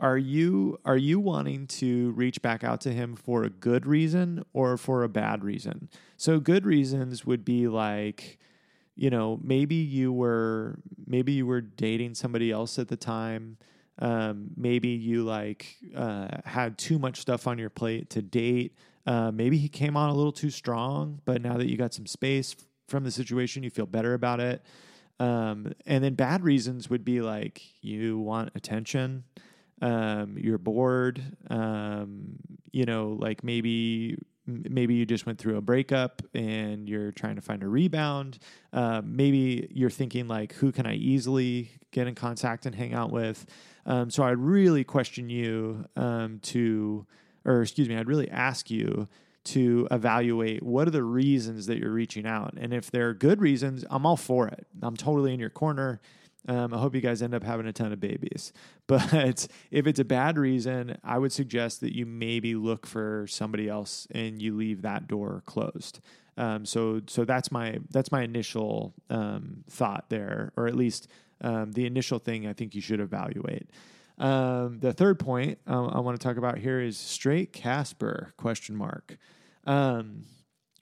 are 0.00 0.18
you 0.18 0.78
are 0.84 0.96
you 0.96 1.18
wanting 1.20 1.66
to 1.66 2.12
reach 2.12 2.40
back 2.42 2.62
out 2.64 2.80
to 2.82 2.92
him 2.92 3.16
for 3.16 3.44
a 3.44 3.50
good 3.50 3.86
reason 3.86 4.44
or 4.52 4.76
for 4.76 5.02
a 5.02 5.08
bad 5.08 5.44
reason? 5.44 5.88
So 6.16 6.40
good 6.40 6.66
reasons 6.66 7.24
would 7.24 7.44
be 7.44 7.68
like 7.68 8.38
you 8.94 9.10
know 9.10 9.38
maybe 9.42 9.76
you 9.76 10.12
were 10.12 10.78
maybe 11.06 11.32
you 11.32 11.46
were 11.46 11.60
dating 11.60 12.14
somebody 12.14 12.50
else 12.50 12.78
at 12.78 12.88
the 12.88 12.96
time 12.96 13.58
um, 14.00 14.50
maybe 14.56 14.88
you 14.88 15.24
like 15.24 15.76
uh, 15.96 16.28
had 16.44 16.78
too 16.78 16.98
much 16.98 17.20
stuff 17.20 17.46
on 17.46 17.58
your 17.58 17.70
plate 17.70 18.10
to 18.10 18.22
date. 18.22 18.76
Uh, 19.06 19.30
maybe 19.32 19.58
he 19.58 19.68
came 19.68 19.96
on 19.96 20.10
a 20.10 20.14
little 20.14 20.32
too 20.32 20.50
strong, 20.50 21.20
but 21.24 21.42
now 21.42 21.56
that 21.56 21.68
you 21.68 21.76
got 21.76 21.94
some 21.94 22.06
space 22.06 22.54
from 22.86 23.04
the 23.04 23.10
situation, 23.10 23.62
you 23.62 23.70
feel 23.70 23.86
better 23.86 24.14
about 24.14 24.40
it. 24.40 24.62
Um, 25.18 25.72
and 25.84 26.04
then 26.04 26.14
bad 26.14 26.44
reasons 26.44 26.88
would 26.88 27.04
be 27.04 27.20
like 27.20 27.62
you 27.80 28.18
want 28.18 28.50
attention, 28.54 29.24
um, 29.80 30.36
you're 30.38 30.58
bored, 30.58 31.22
um, 31.50 32.36
you 32.72 32.84
know, 32.84 33.16
like 33.20 33.44
maybe 33.44 34.18
maybe 34.48 34.94
you 34.94 35.04
just 35.04 35.26
went 35.26 35.38
through 35.38 35.56
a 35.56 35.60
breakup 35.60 36.22
and 36.32 36.88
you're 36.88 37.12
trying 37.12 37.36
to 37.36 37.42
find 37.42 37.62
a 37.62 37.68
rebound. 37.68 38.38
Uh, 38.72 39.02
maybe 39.04 39.68
you're 39.70 39.90
thinking 39.90 40.26
like, 40.26 40.54
who 40.54 40.72
can 40.72 40.86
I 40.86 40.94
easily 40.94 41.70
get 41.90 42.06
in 42.06 42.14
contact 42.14 42.64
and 42.64 42.74
hang 42.74 42.94
out 42.94 43.12
with? 43.12 43.44
Um, 43.84 44.10
so 44.10 44.22
I'd 44.22 44.38
really 44.38 44.84
question 44.84 45.28
you 45.28 45.84
um, 45.96 46.38
to, 46.44 47.06
or 47.44 47.60
excuse 47.60 47.88
me, 47.88 47.96
I'd 47.96 48.08
really 48.08 48.30
ask 48.30 48.70
you 48.70 49.06
to 49.44 49.88
evaluate 49.90 50.62
what 50.62 50.88
are 50.88 50.92
the 50.92 51.02
reasons 51.02 51.66
that 51.66 51.78
you're 51.78 51.92
reaching 51.92 52.26
out. 52.26 52.54
And 52.56 52.72
if 52.72 52.90
they're 52.90 53.14
good 53.14 53.40
reasons, 53.40 53.84
I'm 53.90 54.04
all 54.04 54.16
for 54.16 54.48
it. 54.48 54.66
I'm 54.82 54.96
totally 54.96 55.32
in 55.32 55.40
your 55.40 55.50
corner. 55.50 56.00
Um, 56.46 56.72
I 56.72 56.78
hope 56.78 56.94
you 56.94 57.00
guys 57.00 57.20
end 57.20 57.34
up 57.34 57.42
having 57.42 57.66
a 57.66 57.72
ton 57.72 57.92
of 57.92 58.00
babies. 58.00 58.52
But 58.86 59.48
if 59.70 59.86
it's 59.86 59.98
a 59.98 60.04
bad 60.04 60.38
reason, 60.38 60.96
I 61.04 61.18
would 61.18 61.30
suggest 61.30 61.82
that 61.82 61.94
you 61.94 62.06
maybe 62.06 62.54
look 62.54 62.86
for 62.86 63.26
somebody 63.28 63.68
else 63.68 64.08
and 64.12 64.40
you 64.40 64.56
leave 64.56 64.80
that 64.80 65.08
door 65.08 65.42
closed. 65.44 66.00
Um, 66.38 66.64
so 66.64 67.02
so 67.06 67.26
that's 67.26 67.52
my 67.52 67.80
that's 67.90 68.10
my 68.10 68.22
initial 68.22 68.94
um, 69.10 69.64
thought 69.68 70.06
there, 70.08 70.52
or 70.56 70.68
at 70.68 70.74
least 70.74 71.08
um, 71.42 71.72
the 71.72 71.84
initial 71.84 72.18
thing 72.18 72.46
I 72.46 72.54
think 72.54 72.74
you 72.74 72.80
should 72.80 73.00
evaluate. 73.00 73.68
Um, 74.18 74.78
the 74.80 74.92
third 74.92 75.18
point 75.18 75.58
uh, 75.68 75.86
I 75.86 76.00
want 76.00 76.18
to 76.18 76.24
talk 76.26 76.38
about 76.38 76.58
here 76.58 76.80
is 76.80 76.96
straight 76.96 77.52
Casper 77.52 78.32
question 78.36 78.74
mark. 78.74 79.18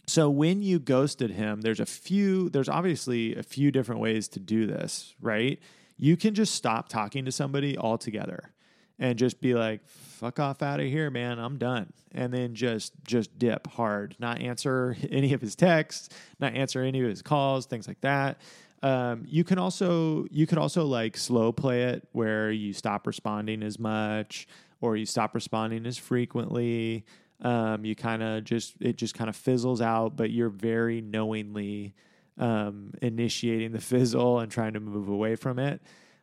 So 0.06 0.30
when 0.30 0.62
you 0.62 0.78
ghosted 0.78 1.30
him, 1.30 1.62
there's 1.62 1.80
a 1.80 1.86
few, 1.86 2.48
there's 2.50 2.68
obviously 2.68 3.34
a 3.34 3.42
few 3.42 3.72
different 3.72 4.00
ways 4.00 4.28
to 4.28 4.40
do 4.40 4.66
this, 4.66 5.14
right? 5.20 5.58
You 5.98 6.16
can 6.16 6.34
just 6.34 6.54
stop 6.54 6.88
talking 6.88 7.24
to 7.24 7.32
somebody 7.32 7.76
altogether 7.76 8.52
and 8.98 9.18
just 9.18 9.40
be 9.40 9.54
like, 9.54 9.86
fuck 9.88 10.38
off 10.38 10.62
out 10.62 10.80
of 10.80 10.86
here, 10.86 11.10
man. 11.10 11.38
I'm 11.38 11.58
done. 11.58 11.92
And 12.12 12.32
then 12.32 12.54
just 12.54 12.92
just 13.04 13.38
dip 13.38 13.66
hard, 13.66 14.16
not 14.18 14.40
answer 14.40 14.96
any 15.10 15.32
of 15.32 15.40
his 15.40 15.54
texts, 15.54 16.08
not 16.40 16.54
answer 16.54 16.82
any 16.82 17.02
of 17.02 17.08
his 17.08 17.22
calls, 17.22 17.66
things 17.66 17.88
like 17.88 18.00
that. 18.02 18.40
Um, 18.82 19.24
you 19.26 19.42
can 19.42 19.58
also 19.58 20.26
you 20.30 20.46
could 20.46 20.58
also 20.58 20.84
like 20.84 21.16
slow 21.16 21.52
play 21.52 21.84
it 21.84 22.06
where 22.12 22.50
you 22.50 22.72
stop 22.72 23.06
responding 23.06 23.62
as 23.62 23.78
much 23.78 24.46
or 24.80 24.96
you 24.96 25.06
stop 25.06 25.34
responding 25.34 25.86
as 25.86 25.98
frequently. 25.98 27.04
Um, 27.42 27.84
you 27.84 27.94
kind 27.94 28.22
of 28.22 28.44
just 28.44 28.74
it 28.80 28.96
just 28.96 29.14
kind 29.14 29.28
of 29.28 29.36
fizzles 29.36 29.80
out, 29.80 30.16
but 30.16 30.30
you're 30.30 30.48
very 30.48 31.00
knowingly 31.00 31.94
um, 32.38 32.92
initiating 33.02 33.72
the 33.72 33.80
fizzle 33.92 34.40
and 34.40 34.50
trying 34.50 34.74
to 34.74 34.80
move 34.80 35.08
away 35.08 35.36
from 35.36 35.58
it. 35.58 35.82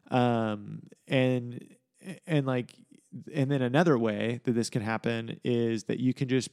Um, 0.10 0.84
and 1.08 1.64
and 2.26 2.46
like 2.46 2.74
and 3.34 3.50
then 3.52 3.62
another 3.62 3.98
way 3.98 4.42
that 4.44 4.54
this 4.54 4.70
can 4.70 4.82
happen 4.82 5.40
is 5.44 5.86
that 5.86 6.00
you 6.00 6.14
can 6.14 6.28
just 6.28 6.50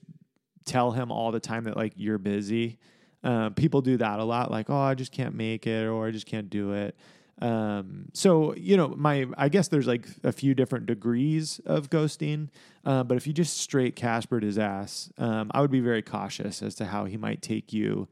tell 0.65 0.93
him 0.93 1.11
all 1.11 1.33
the 1.33 1.41
time 1.41 1.65
that 1.65 1.77
like 1.77 1.93
you're 1.97 2.19
busy. 2.19 2.79
Um, 3.23 3.55
people 3.55 3.83
do 3.83 3.99
that 3.99 4.19
a 4.19 4.25
lot, 4.25 4.51
like, 4.51 4.71
oh, 4.71 4.79
I 4.79 4.95
just 4.95 5.13
can't 5.13 5.35
make 5.35 5.67
it, 5.67 5.87
or 5.87 6.07
I 6.07 6.11
just 6.11 6.27
can't 6.27 6.49
do 6.49 6.73
it. 6.73 6.97
Um, 7.41 8.07
so 8.13 8.55
you 8.55 8.77
know, 8.77 8.89
my 8.89 9.27
I 9.37 9.49
guess 9.49 9.69
there's 9.69 9.87
like 9.87 10.07
a 10.23 10.33
few 10.33 10.55
different 10.55 10.87
degrees 10.87 11.61
of 11.65 11.89
ghosting, 11.89 12.49
uh, 12.85 13.03
but 13.03 13.17
if 13.17 13.27
you 13.27 13.33
just 13.33 13.57
straight 13.59 13.97
Caspered 13.97 14.43
his 14.43 14.59
ass, 14.59 15.11
um, 15.17 15.51
I 15.55 15.61
would 15.61 15.71
be 15.71 15.81
very 15.81 16.03
cautious 16.03 16.63
as 16.63 16.75
to 16.77 16.87
how 16.87 17.07
he 17.07 17.17
might 17.17 17.41
take 17.41 17.73
you 17.73 18.09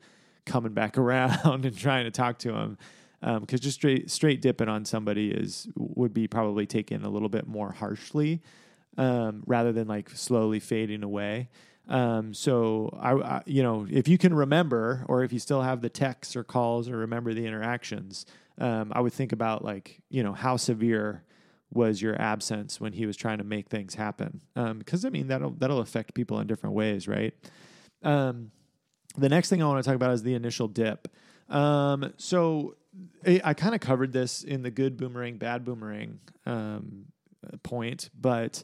coming 0.47 0.73
back 0.73 0.97
around 0.99 1.65
and 1.65 1.77
trying 1.77 2.05
to 2.05 2.11
talk 2.11 2.39
to 2.39 2.55
him, 2.55 2.79
because 3.21 3.37
um, 3.37 3.47
just 3.47 3.75
straight 3.75 4.11
straight 4.11 4.41
dipping 4.41 4.69
on 4.69 4.87
somebody 4.87 5.31
is 5.31 5.69
would 5.77 6.15
be 6.15 6.27
probably 6.27 6.65
taken 6.65 7.05
a 7.05 7.11
little 7.11 7.29
bit 7.29 7.47
more 7.47 7.73
harshly, 7.73 8.41
um, 8.97 9.43
rather 9.47 9.73
than 9.73 9.87
like 9.87 10.09
slowly 10.11 10.59
fading 10.59 11.03
away. 11.03 11.49
Um, 11.89 12.35
so 12.35 12.97
I, 13.01 13.13
I, 13.15 13.43
you 13.47 13.63
know, 13.63 13.87
if 13.91 14.09
you 14.09 14.19
can 14.19 14.35
remember, 14.35 15.05
or 15.09 15.25
if 15.25 15.33
you 15.33 15.39
still 15.39 15.63
have 15.63 15.81
the 15.81 15.89
texts 15.89 16.37
or 16.37 16.45
calls, 16.45 16.89
or 16.89 16.99
remember 16.99 17.33
the 17.33 17.47
interactions, 17.47 18.27
um, 18.59 18.93
I 18.95 19.01
would 19.01 19.13
think 19.13 19.33
about 19.33 19.65
like 19.65 20.01
you 20.09 20.23
know 20.23 20.33
how 20.33 20.57
severe 20.57 21.25
was 21.71 22.01
your 22.01 22.21
absence 22.21 22.81
when 22.81 22.93
he 22.93 23.07
was 23.07 23.17
trying 23.17 23.39
to 23.39 23.45
make 23.45 23.69
things 23.69 23.95
happen 23.95 24.41
because 24.79 25.05
um, 25.05 25.09
I 25.09 25.11
mean 25.11 25.29
that'll 25.29 25.51
that'll 25.51 25.81
affect 25.81 26.15
people 26.15 26.41
in 26.41 26.47
different 26.47 26.75
ways, 26.75 27.07
right? 27.07 27.35
Um, 28.03 28.51
the 29.17 29.29
next 29.29 29.49
thing 29.49 29.63
I 29.63 29.67
want 29.67 29.83
to 29.83 29.89
talk 29.89 29.97
about 29.97 30.13
is 30.13 30.23
the 30.23 30.35
initial 30.35 30.69
dip. 30.69 31.09
Um, 31.49 32.13
so 32.17 32.77
I, 33.27 33.41
I 33.45 33.55
kind 33.55 33.75
of 33.75 33.81
covered 33.81 34.13
this 34.13 34.45
in 34.45 34.63
the 34.63 34.71
good 34.71 34.97
boomerang, 34.97 35.39
bad 35.39 35.65
boomerang 35.65 36.21
um, 36.47 37.07
point, 37.63 38.11
but 38.19 38.63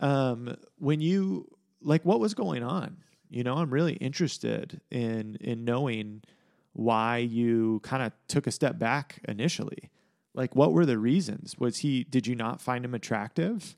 um, 0.00 0.56
when 0.78 1.00
you 1.00 1.48
like, 1.80 2.04
what 2.04 2.20
was 2.20 2.34
going 2.34 2.62
on? 2.62 2.98
You 3.30 3.44
know, 3.44 3.54
I'm 3.54 3.72
really 3.72 3.94
interested 3.94 4.80
in 4.90 5.36
in 5.40 5.64
knowing 5.64 6.22
why 6.72 7.18
you 7.18 7.80
kind 7.82 8.02
of 8.02 8.12
took 8.28 8.46
a 8.46 8.50
step 8.50 8.78
back 8.78 9.20
initially. 9.28 9.90
Like 10.34 10.56
what 10.56 10.72
were 10.72 10.86
the 10.86 10.98
reasons? 10.98 11.56
Was 11.58 11.78
he 11.78 12.04
did 12.04 12.26
you 12.26 12.34
not 12.34 12.60
find 12.60 12.84
him 12.84 12.94
attractive? 12.94 13.76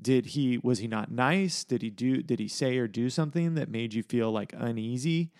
Did 0.00 0.26
he 0.26 0.58
was 0.58 0.78
he 0.78 0.88
not 0.88 1.10
nice? 1.10 1.64
Did 1.64 1.82
he 1.82 1.90
do 1.90 2.22
did 2.22 2.38
he 2.38 2.48
say 2.48 2.78
or 2.78 2.86
do 2.86 3.10
something 3.10 3.54
that 3.54 3.68
made 3.68 3.94
you 3.94 4.02
feel 4.02 4.30
like 4.30 4.52
uneasy? 4.56 5.30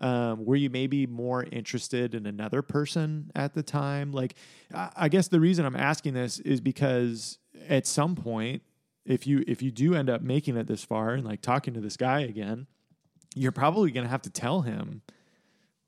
Um, 0.00 0.44
were 0.44 0.56
you 0.56 0.70
maybe 0.70 1.06
more 1.06 1.44
interested 1.44 2.14
in 2.14 2.26
another 2.26 2.62
person 2.62 3.30
at 3.34 3.54
the 3.54 3.62
time? 3.62 4.10
Like, 4.10 4.34
I 4.74 5.08
guess 5.08 5.28
the 5.28 5.38
reason 5.38 5.64
I'm 5.64 5.76
asking 5.76 6.14
this 6.14 6.40
is 6.40 6.60
because 6.60 7.38
at 7.68 7.86
some 7.86 8.16
point, 8.16 8.62
if 9.06 9.26
you 9.26 9.44
if 9.46 9.62
you 9.62 9.70
do 9.70 9.94
end 9.94 10.10
up 10.10 10.22
making 10.22 10.56
it 10.56 10.66
this 10.66 10.84
far 10.84 11.10
and 11.10 11.24
like 11.24 11.42
talking 11.42 11.74
to 11.74 11.80
this 11.80 11.96
guy 11.96 12.20
again, 12.20 12.66
you're 13.34 13.52
probably 13.52 13.90
going 13.90 14.04
to 14.04 14.10
have 14.10 14.22
to 14.22 14.30
tell 14.30 14.62
him 14.62 15.02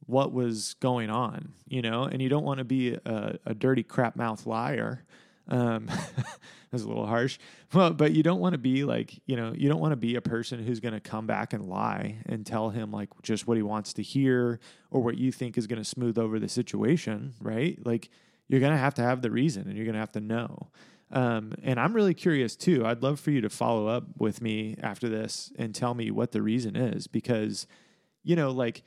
what 0.07 0.33
was 0.33 0.75
going 0.75 1.11
on, 1.11 1.53
you 1.69 1.83
know, 1.83 2.05
and 2.05 2.23
you 2.23 2.29
don't 2.29 2.45
want 2.45 2.59
to 2.59 2.65
be 2.65 2.95
a, 2.95 3.39
a 3.45 3.55
dirty 3.55 3.83
crap 3.83 4.17
mouth 4.17 4.47
liar. 4.47 5.05
Um, 5.49 5.87
that's 6.71 6.83
a 6.83 6.89
little 6.89 7.07
harsh, 7.07 7.39
well, 7.73 7.93
but 7.93 8.13
you 8.13 8.23
don't 8.23 8.41
want 8.41 8.55
to 8.55 8.59
be 8.59 8.85
like, 8.85 9.21
you 9.27 9.37
know, 9.37 9.53
you 9.57 9.69
don't 9.69 9.81
want 9.81 9.93
to 9.93 9.97
be 9.97 10.17
a 10.17 10.21
person 10.21 10.65
who's 10.65 10.81
going 10.81 10.95
to 10.95 11.01
come 11.01 11.27
back 11.27 11.53
and 11.53 11.69
lie 11.69 12.17
and 12.27 12.45
tell 12.45 12.71
him 12.71 12.91
like 12.91 13.11
just 13.23 13.47
what 13.47 13.57
he 13.57 13.63
wants 13.63 13.93
to 13.95 14.03
hear 14.03 14.59
or 14.91 15.03
what 15.03 15.17
you 15.17 15.31
think 15.31 15.57
is 15.57 15.67
going 15.67 15.81
to 15.81 15.85
smooth 15.85 16.19
over 16.19 16.41
the 16.41 16.49
situation, 16.49 17.35
right? 17.41 17.79
Like 17.85 18.11
you're 18.49 18.61
going 18.61 18.73
to 18.73 18.79
have 18.79 18.95
to 18.95 19.03
have 19.03 19.23
the 19.23 19.31
reason 19.31 19.69
and 19.69 19.77
you're 19.77 19.85
going 19.85 19.95
to 19.95 20.01
have 20.01 20.13
to 20.13 20.21
know. 20.21 20.71
Um, 21.11 21.53
and 21.63 21.79
I'm 21.79 21.95
really 21.95 22.15
curious 22.15 22.57
too. 22.57 22.85
I'd 22.85 23.03
love 23.03 23.21
for 23.21 23.31
you 23.31 23.41
to 23.43 23.49
follow 23.49 23.87
up 23.87 24.05
with 24.19 24.41
me 24.41 24.77
after 24.83 25.09
this 25.09 25.53
and 25.57 25.75
tell 25.75 25.95
me 25.95 26.11
what 26.11 26.33
the 26.33 26.43
reason 26.43 26.75
is 26.77 27.07
because, 27.07 27.67
you 28.25 28.35
know, 28.35 28.51
like 28.51 28.83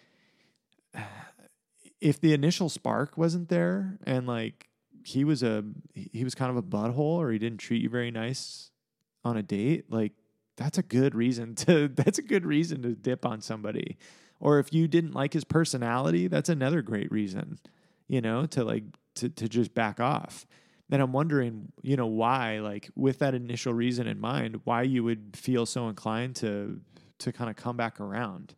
if 2.02 2.20
the 2.20 2.34
initial 2.34 2.70
spark 2.70 3.18
wasn't 3.18 3.50
there 3.50 3.98
and 4.06 4.28
like 4.28 4.70
he 5.04 5.24
was 5.24 5.44
a 5.44 5.64
he 5.94 6.24
was 6.24 6.36
kind 6.36 6.52
of 6.52 6.58
a 6.58 6.64
butthole 6.64 7.18
or 7.18 7.32
he 7.32 7.40
didn't 7.40 7.60
treat 7.60 7.82
you 7.82 7.90
very 7.90 8.12
nice 8.12 8.72
on 9.24 9.38
a 9.38 9.44
date, 9.44 9.92
like 9.92 10.14
that's 10.58 10.78
a 10.78 10.84
good 10.84 11.16
reason 11.16 11.56
to 11.56 11.88
that's 11.96 12.20
a 12.20 12.24
good 12.24 12.46
reason 12.46 12.82
to 12.84 12.96
dip 12.96 13.26
on 13.26 13.42
somebody. 13.42 13.98
Or 14.40 14.60
if 14.60 14.74
you 14.74 14.88
didn't 14.88 15.14
like 15.14 15.34
his 15.34 15.44
personality, 15.44 16.28
that's 16.28 16.50
another 16.50 16.82
great 16.82 17.12
reason, 17.12 17.60
you 18.08 18.22
know, 18.22 18.46
to 18.48 18.64
like 18.64 18.84
to 19.16 19.30
to 19.30 19.50
just 19.50 19.74
back 19.74 20.00
off. 20.00 20.46
And 20.92 21.04
I'm 21.04 21.14
wondering, 21.14 21.72
you 21.84 21.96
know, 21.96 22.08
why, 22.08 22.60
like 22.60 22.90
with 22.96 23.20
that 23.20 23.36
initial 23.36 23.74
reason 23.74 24.08
in 24.08 24.20
mind, 24.20 24.62
why 24.64 24.82
you 24.82 25.04
would 25.04 25.36
feel 25.36 25.66
so 25.66 25.88
inclined 25.88 26.36
to 26.38 26.80
to 27.20 27.32
kind 27.34 27.50
of 27.50 27.58
come 27.58 27.76
back 27.76 28.00
around 28.00 28.56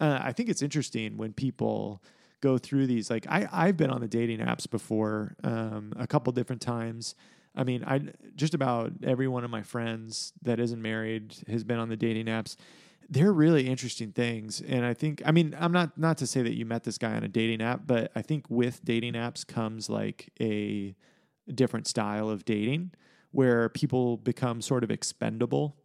uh, 0.00 0.20
I 0.22 0.32
think 0.32 0.48
it's 0.48 0.62
interesting 0.62 1.16
when 1.16 1.32
people 1.32 2.02
go 2.40 2.58
through 2.58 2.86
these. 2.86 3.10
Like 3.10 3.26
I, 3.28 3.48
I've 3.52 3.76
been 3.76 3.90
on 3.90 4.00
the 4.00 4.08
dating 4.08 4.38
apps 4.38 4.68
before 4.68 5.34
um, 5.42 5.92
a 5.96 6.06
couple 6.06 6.32
different 6.32 6.62
times. 6.62 7.14
I 7.56 7.64
mean, 7.64 7.84
I 7.84 8.00
just 8.36 8.54
about 8.54 8.92
every 9.02 9.28
one 9.28 9.44
of 9.44 9.50
my 9.50 9.62
friends 9.62 10.32
that 10.42 10.60
isn't 10.60 10.82
married 10.82 11.34
has 11.48 11.64
been 11.64 11.78
on 11.78 11.88
the 11.88 11.96
dating 11.96 12.26
apps. 12.26 12.56
They're 13.08 13.32
really 13.32 13.68
interesting 13.68 14.12
things, 14.12 14.62
and 14.62 14.84
I 14.84 14.94
think 14.94 15.22
I 15.26 15.30
mean 15.30 15.54
I'm 15.58 15.72
not 15.72 15.98
not 15.98 16.18
to 16.18 16.26
say 16.26 16.42
that 16.42 16.54
you 16.54 16.64
met 16.64 16.84
this 16.84 16.98
guy 16.98 17.14
on 17.14 17.22
a 17.22 17.28
dating 17.28 17.60
app, 17.60 17.82
but 17.86 18.10
I 18.16 18.22
think 18.22 18.46
with 18.48 18.84
dating 18.84 19.12
apps 19.12 19.46
comes 19.46 19.90
like 19.90 20.30
a 20.40 20.94
different 21.54 21.86
style 21.86 22.30
of 22.30 22.44
dating 22.44 22.92
where 23.30 23.68
people 23.68 24.16
become 24.16 24.62
sort 24.62 24.84
of 24.84 24.90
expendable 24.90 25.76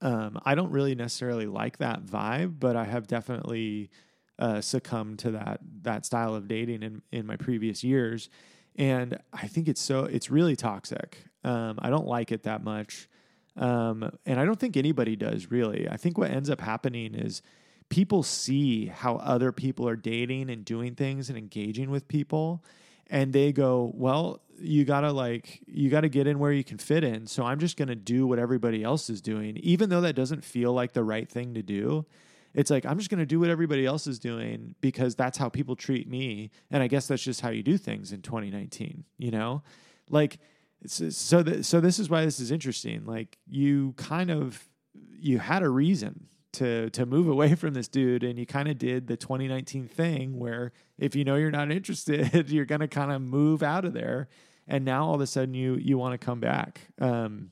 um, 0.00 0.40
I 0.44 0.54
don't 0.54 0.70
really 0.70 0.94
necessarily 0.94 1.46
like 1.46 1.78
that 1.78 2.04
vibe, 2.04 2.58
but 2.58 2.76
I 2.76 2.84
have 2.84 3.06
definitely 3.06 3.90
uh, 4.38 4.60
succumbed 4.60 5.18
to 5.20 5.32
that 5.32 5.60
that 5.82 6.06
style 6.06 6.34
of 6.34 6.48
dating 6.48 6.82
in 6.82 7.02
in 7.12 7.26
my 7.26 7.36
previous 7.36 7.84
years, 7.84 8.30
and 8.76 9.18
I 9.32 9.46
think 9.46 9.68
it's 9.68 9.80
so 9.80 10.04
it's 10.04 10.30
really 10.30 10.56
toxic. 10.56 11.18
Um, 11.44 11.78
I 11.80 11.90
don't 11.90 12.06
like 12.06 12.32
it 12.32 12.44
that 12.44 12.64
much, 12.64 13.08
um, 13.56 14.10
and 14.24 14.40
I 14.40 14.44
don't 14.44 14.58
think 14.58 14.76
anybody 14.76 15.16
does 15.16 15.50
really. 15.50 15.88
I 15.88 15.96
think 15.96 16.16
what 16.16 16.30
ends 16.30 16.48
up 16.48 16.60
happening 16.60 17.14
is 17.14 17.42
people 17.90 18.22
see 18.22 18.86
how 18.86 19.16
other 19.16 19.52
people 19.52 19.86
are 19.86 19.96
dating 19.96 20.48
and 20.48 20.64
doing 20.64 20.94
things 20.94 21.28
and 21.28 21.36
engaging 21.36 21.90
with 21.90 22.08
people, 22.08 22.64
and 23.10 23.32
they 23.32 23.52
go, 23.52 23.92
"Well, 23.94 24.40
you 24.58 24.84
gotta 24.84 25.12
like 25.12 25.60
you 25.66 25.90
gotta 25.90 26.08
get 26.08 26.26
in 26.26 26.38
where 26.38 26.52
you 26.52 26.62
can 26.62 26.76
fit 26.76 27.02
in 27.02 27.26
so 27.26 27.44
i'm 27.44 27.58
just 27.58 27.78
gonna 27.78 27.94
do 27.94 28.26
what 28.26 28.38
everybody 28.38 28.84
else 28.84 29.08
is 29.08 29.22
doing. 29.22 29.56
Even 29.56 29.88
though 29.88 30.02
that 30.02 30.14
doesn't 30.14 30.44
feel 30.44 30.74
like 30.74 30.92
the 30.92 31.02
right 31.02 31.30
thing 31.30 31.54
to 31.54 31.62
do 31.62 32.04
it's 32.52 32.70
like 32.70 32.84
i'm 32.84 32.98
just 32.98 33.08
gonna 33.08 33.24
do 33.24 33.40
what 33.40 33.48
everybody 33.48 33.86
else 33.86 34.06
is 34.06 34.18
doing 34.18 34.74
because 34.82 35.14
that's 35.14 35.38
how 35.38 35.48
people 35.48 35.76
treat 35.76 36.06
me 36.06 36.50
and 36.70 36.82
i 36.82 36.88
guess 36.88 37.08
that's 37.08 37.22
just 37.22 37.40
how 37.40 37.48
you 37.48 37.62
do 37.62 37.78
things 37.78 38.12
in 38.12 38.20
2019 38.20 39.02
you 39.16 39.30
know? 39.30 39.62
Like 40.10 40.38
so 40.86 41.42
th- 41.42 41.64
so 41.64 41.80
this 41.80 41.98
is 41.98 42.08
why 42.08 42.24
this 42.24 42.40
is 42.40 42.50
interesting. 42.50 43.04
Like 43.04 43.38
you 43.46 43.92
kind 43.96 44.30
of 44.30 44.68
you 45.18 45.38
had 45.38 45.62
a 45.62 45.68
reason 45.68 46.26
to 46.52 46.90
to 46.90 47.06
move 47.06 47.28
away 47.28 47.54
from 47.56 47.74
this 47.74 47.88
dude 47.88 48.22
and 48.22 48.38
you 48.38 48.46
kind 48.46 48.68
of 48.68 48.78
did 48.78 49.06
the 49.06 49.16
2019 49.16 49.88
thing 49.88 50.38
where 50.38 50.72
if 50.98 51.14
you 51.14 51.24
know 51.24 51.36
you're 51.36 51.50
not 51.50 51.70
interested 51.72 52.50
you're 52.50 52.64
going 52.64 52.80
to 52.80 52.88
kind 52.88 53.12
of 53.12 53.20
move 53.22 53.62
out 53.62 53.84
of 53.84 53.92
there 53.92 54.28
and 54.66 54.84
now 54.84 55.04
all 55.04 55.14
of 55.14 55.20
a 55.20 55.26
sudden 55.26 55.54
you 55.54 55.76
you 55.76 55.98
want 55.98 56.18
to 56.18 56.24
come 56.24 56.40
back. 56.40 56.80
Um 57.00 57.50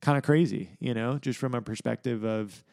kind 0.00 0.16
of 0.16 0.24
crazy 0.24 0.70
you 0.80 0.94
know 0.94 1.18
just 1.18 1.38
from 1.38 1.54
a 1.54 1.60
perspective 1.60 2.24
of 2.24 2.64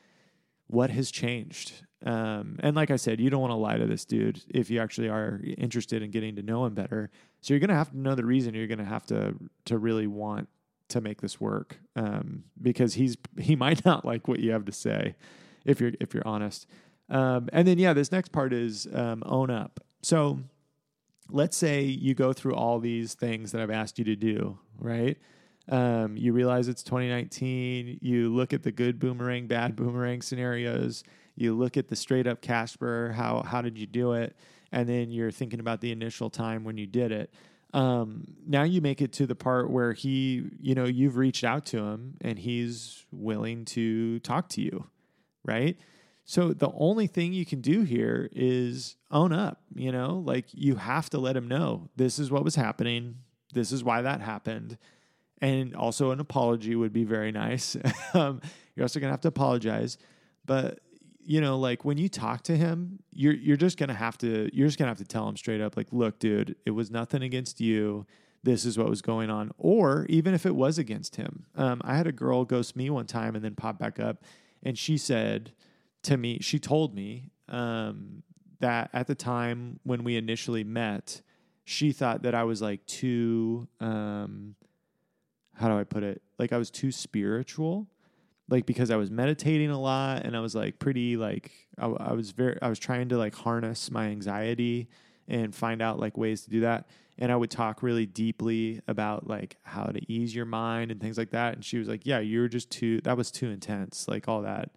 what 0.68 0.90
has 0.90 1.12
changed. 1.12 1.74
Um 2.06 2.58
and 2.60 2.76
like 2.76 2.92
i 2.92 2.96
said 2.96 3.20
you 3.20 3.30
don't 3.30 3.42
want 3.42 3.52
to 3.52 3.56
lie 3.56 3.78
to 3.78 3.86
this 3.86 4.06
dude 4.06 4.42
if 4.50 4.70
you 4.70 4.80
actually 4.80 5.10
are 5.10 5.42
interested 5.58 6.02
in 6.02 6.12
getting 6.12 6.36
to 6.36 6.42
know 6.42 6.66
him 6.66 6.74
better. 6.74 7.10
So 7.42 7.54
you're 7.54 7.60
going 7.60 7.70
to 7.70 7.76
have 7.76 7.92
to 7.92 7.98
know 7.98 8.16
the 8.16 8.26
reason 8.26 8.54
you're 8.56 8.68
going 8.68 8.78
to 8.80 8.86
have 8.86 9.06
to 9.08 9.36
to 9.66 9.78
really 9.78 10.08
want 10.08 10.50
to 10.90 11.02
make 11.02 11.20
this 11.20 11.40
work 11.42 11.80
um 11.98 12.46
because 12.62 12.94
he's 12.94 13.18
he 13.38 13.56
might 13.56 13.84
not 13.92 14.06
like 14.06 14.28
what 14.28 14.40
you 14.40 14.52
have 14.52 14.66
to 14.66 14.72
say 14.72 15.16
if 15.68 15.80
you're 15.80 15.92
if 16.00 16.16
you're 16.16 16.28
honest. 16.28 16.66
Um, 17.10 17.50
and 17.54 17.68
then 17.68 17.78
yeah, 17.78 17.94
this 17.94 18.12
next 18.12 18.32
part 18.32 18.52
is 18.54 18.88
um, 18.92 19.22
own 19.26 19.52
up. 19.52 19.80
So 20.02 20.40
let's 21.30 21.56
say 21.56 21.84
you 21.84 22.16
go 22.16 22.34
through 22.34 22.56
all 22.56 22.80
these 22.80 23.14
things 23.14 23.52
that 23.52 23.62
I've 23.62 23.72
asked 23.72 24.00
you 24.00 24.06
to 24.06 24.16
do, 24.16 24.58
right? 24.80 25.18
Um, 25.70 26.16
you 26.18 26.34
realize 26.34 26.68
it's 26.68 26.84
2019. 26.84 28.00
You 28.02 28.34
look 28.34 28.54
at 28.54 28.64
the 28.64 28.72
good 28.72 29.00
boomerang, 29.00 29.48
bad 29.48 29.76
boomerang 29.76 30.22
scenarios. 30.22 31.04
You 31.36 31.54
look 31.56 31.78
at 31.78 31.90
the 31.90 31.96
straight 31.96 32.26
up 32.26 32.42
Casper. 32.42 33.14
How 33.16 33.44
how 33.44 33.62
did 33.62 33.78
you 33.78 33.86
do 33.86 34.14
it? 34.14 34.36
And 34.72 34.88
then 34.88 35.12
you're 35.12 35.32
thinking 35.32 35.60
about 35.60 35.82
the 35.82 35.92
initial 35.92 36.30
time 36.30 36.64
when 36.64 36.78
you 36.78 36.88
did 36.88 37.12
it. 37.12 37.34
Um, 37.74 38.36
now 38.46 38.64
you 38.64 38.82
make 38.82 39.02
it 39.02 39.12
to 39.14 39.28
the 39.28 39.36
part 39.36 39.70
where 39.70 39.94
he, 39.94 40.50
you 40.60 40.74
know, 40.74 40.86
you've 40.86 41.18
reached 41.18 41.44
out 41.44 41.66
to 41.68 41.80
him 41.80 42.16
and 42.22 42.40
he's 42.40 43.06
willing 43.12 43.66
to 43.66 44.20
talk 44.20 44.50
to 44.50 44.62
you, 44.62 44.88
right? 45.48 45.78
So 46.30 46.52
the 46.52 46.70
only 46.76 47.08
thing 47.08 47.32
you 47.32 47.46
can 47.46 47.62
do 47.62 47.84
here 47.84 48.30
is 48.34 48.98
own 49.10 49.32
up, 49.32 49.62
you 49.74 49.94
know, 49.94 50.22
like 50.26 50.46
you 50.52 50.76
have 50.76 51.10
to 51.12 51.20
let 51.20 51.38
him 51.38 51.48
know 51.48 51.90
this 51.96 52.20
is 52.20 52.30
what 52.30 52.44
was 52.44 52.56
happening. 52.56 53.20
This 53.54 53.72
is 53.72 53.82
why 53.82 54.02
that 54.02 54.20
happened. 54.20 54.78
And 55.40 55.74
also 55.74 56.12
an 56.12 56.20
apology 56.20 56.76
would 56.76 56.92
be 56.92 57.06
very 57.06 57.32
nice. 57.32 57.78
um, 58.14 58.42
you're 58.76 58.84
also 58.84 59.00
going 59.00 59.08
to 59.08 59.14
have 59.14 59.22
to 59.22 59.30
apologize. 59.30 59.98
But, 60.46 60.82
you 61.24 61.40
know, 61.40 61.58
like 61.58 61.86
when 61.86 61.98
you 61.98 62.10
talk 62.10 62.44
to 62.44 62.58
him, 62.58 63.00
you're, 63.14 63.36
you're 63.36 63.56
just 63.56 63.78
going 63.78 63.90
to 63.90 63.96
have 63.96 64.18
to, 64.18 64.50
you're 64.54 64.68
just 64.68 64.78
going 64.78 64.88
to 64.88 64.92
have 64.92 64.98
to 64.98 65.06
tell 65.06 65.30
him 65.30 65.38
straight 65.38 65.62
up, 65.62 65.78
like, 65.78 65.88
look, 65.94 66.20
dude, 66.20 66.58
it 66.66 66.72
was 66.72 66.92
nothing 66.92 67.24
against 67.24 67.62
you. 67.62 68.06
This 68.44 68.66
is 68.66 68.78
what 68.78 68.90
was 68.90 69.02
going 69.02 69.30
on. 69.30 69.52
Or 69.58 70.06
even 70.10 70.34
if 70.34 70.46
it 70.46 70.56
was 70.56 70.78
against 70.78 71.16
him. 71.16 71.46
Um, 71.56 71.82
I 71.86 71.96
had 71.96 72.06
a 72.06 72.12
girl 72.12 72.44
ghost 72.44 72.76
me 72.76 72.90
one 72.90 73.06
time 73.06 73.34
and 73.34 73.46
then 73.46 73.56
pop 73.56 73.80
back 73.80 73.98
up 73.98 74.26
and 74.64 74.78
she 74.78 74.98
said 74.98 75.54
to 76.04 76.18
me, 76.18 76.40
she 76.42 76.60
told 76.60 76.96
me 76.96 77.32
um, 77.50 78.24
that 78.60 78.90
at 78.94 79.08
the 79.08 79.16
time 79.16 79.80
when 79.84 80.04
we 80.04 80.16
initially 80.16 80.64
met, 80.64 81.22
she 81.66 81.92
thought 81.92 82.24
that 82.24 82.34
I 82.34 82.44
was 82.44 82.62
like 82.62 82.86
too, 82.86 83.68
um, 83.80 84.56
how 85.54 85.68
do 85.68 85.78
I 85.78 85.84
put 85.84 86.04
it? 86.04 86.22
Like 86.40 86.54
I 86.54 86.58
was 86.58 86.72
too 86.72 86.92
spiritual, 86.92 87.88
like 88.50 88.66
because 88.66 88.90
I 88.90 88.96
was 88.96 89.12
meditating 89.12 89.70
a 89.70 89.80
lot 89.80 90.26
and 90.26 90.36
I 90.36 90.40
was 90.40 90.56
like 90.56 90.80
pretty 90.80 91.18
like 91.18 91.52
I, 91.78 91.88
I 91.88 92.14
was 92.14 92.32
very 92.32 92.58
I 92.62 92.70
was 92.70 92.80
trying 92.80 93.10
to 93.10 93.18
like 93.18 93.36
harness 93.36 93.92
my 93.92 94.06
anxiety 94.08 94.88
and 95.28 95.54
find 95.54 95.82
out 95.82 96.00
like 96.00 96.18
ways 96.18 96.42
to 96.42 96.50
do 96.50 96.62
that 96.62 96.88
and 97.20 97.32
I 97.32 97.36
would 97.36 97.50
talk 97.50 97.82
really 97.82 98.06
deeply 98.06 98.82
about 98.88 99.28
like 99.28 99.58
how 99.64 99.86
to 99.86 100.00
ease 100.12 100.36
your 100.36 100.46
mind 100.46 100.92
and 100.92 101.02
things 101.02 101.18
like 101.18 101.32
that. 101.32 101.56
And 101.56 101.66
she 101.66 101.78
was 101.78 101.88
like, 101.88 102.06
"Yeah, 102.06 102.20
you're 102.20 102.48
just 102.48 102.70
too. 102.70 103.02
That 103.02 103.18
was 103.18 103.32
too 103.32 103.50
intense. 103.50 104.08
Like 104.08 104.28
all 104.28 104.44
that 104.44 104.72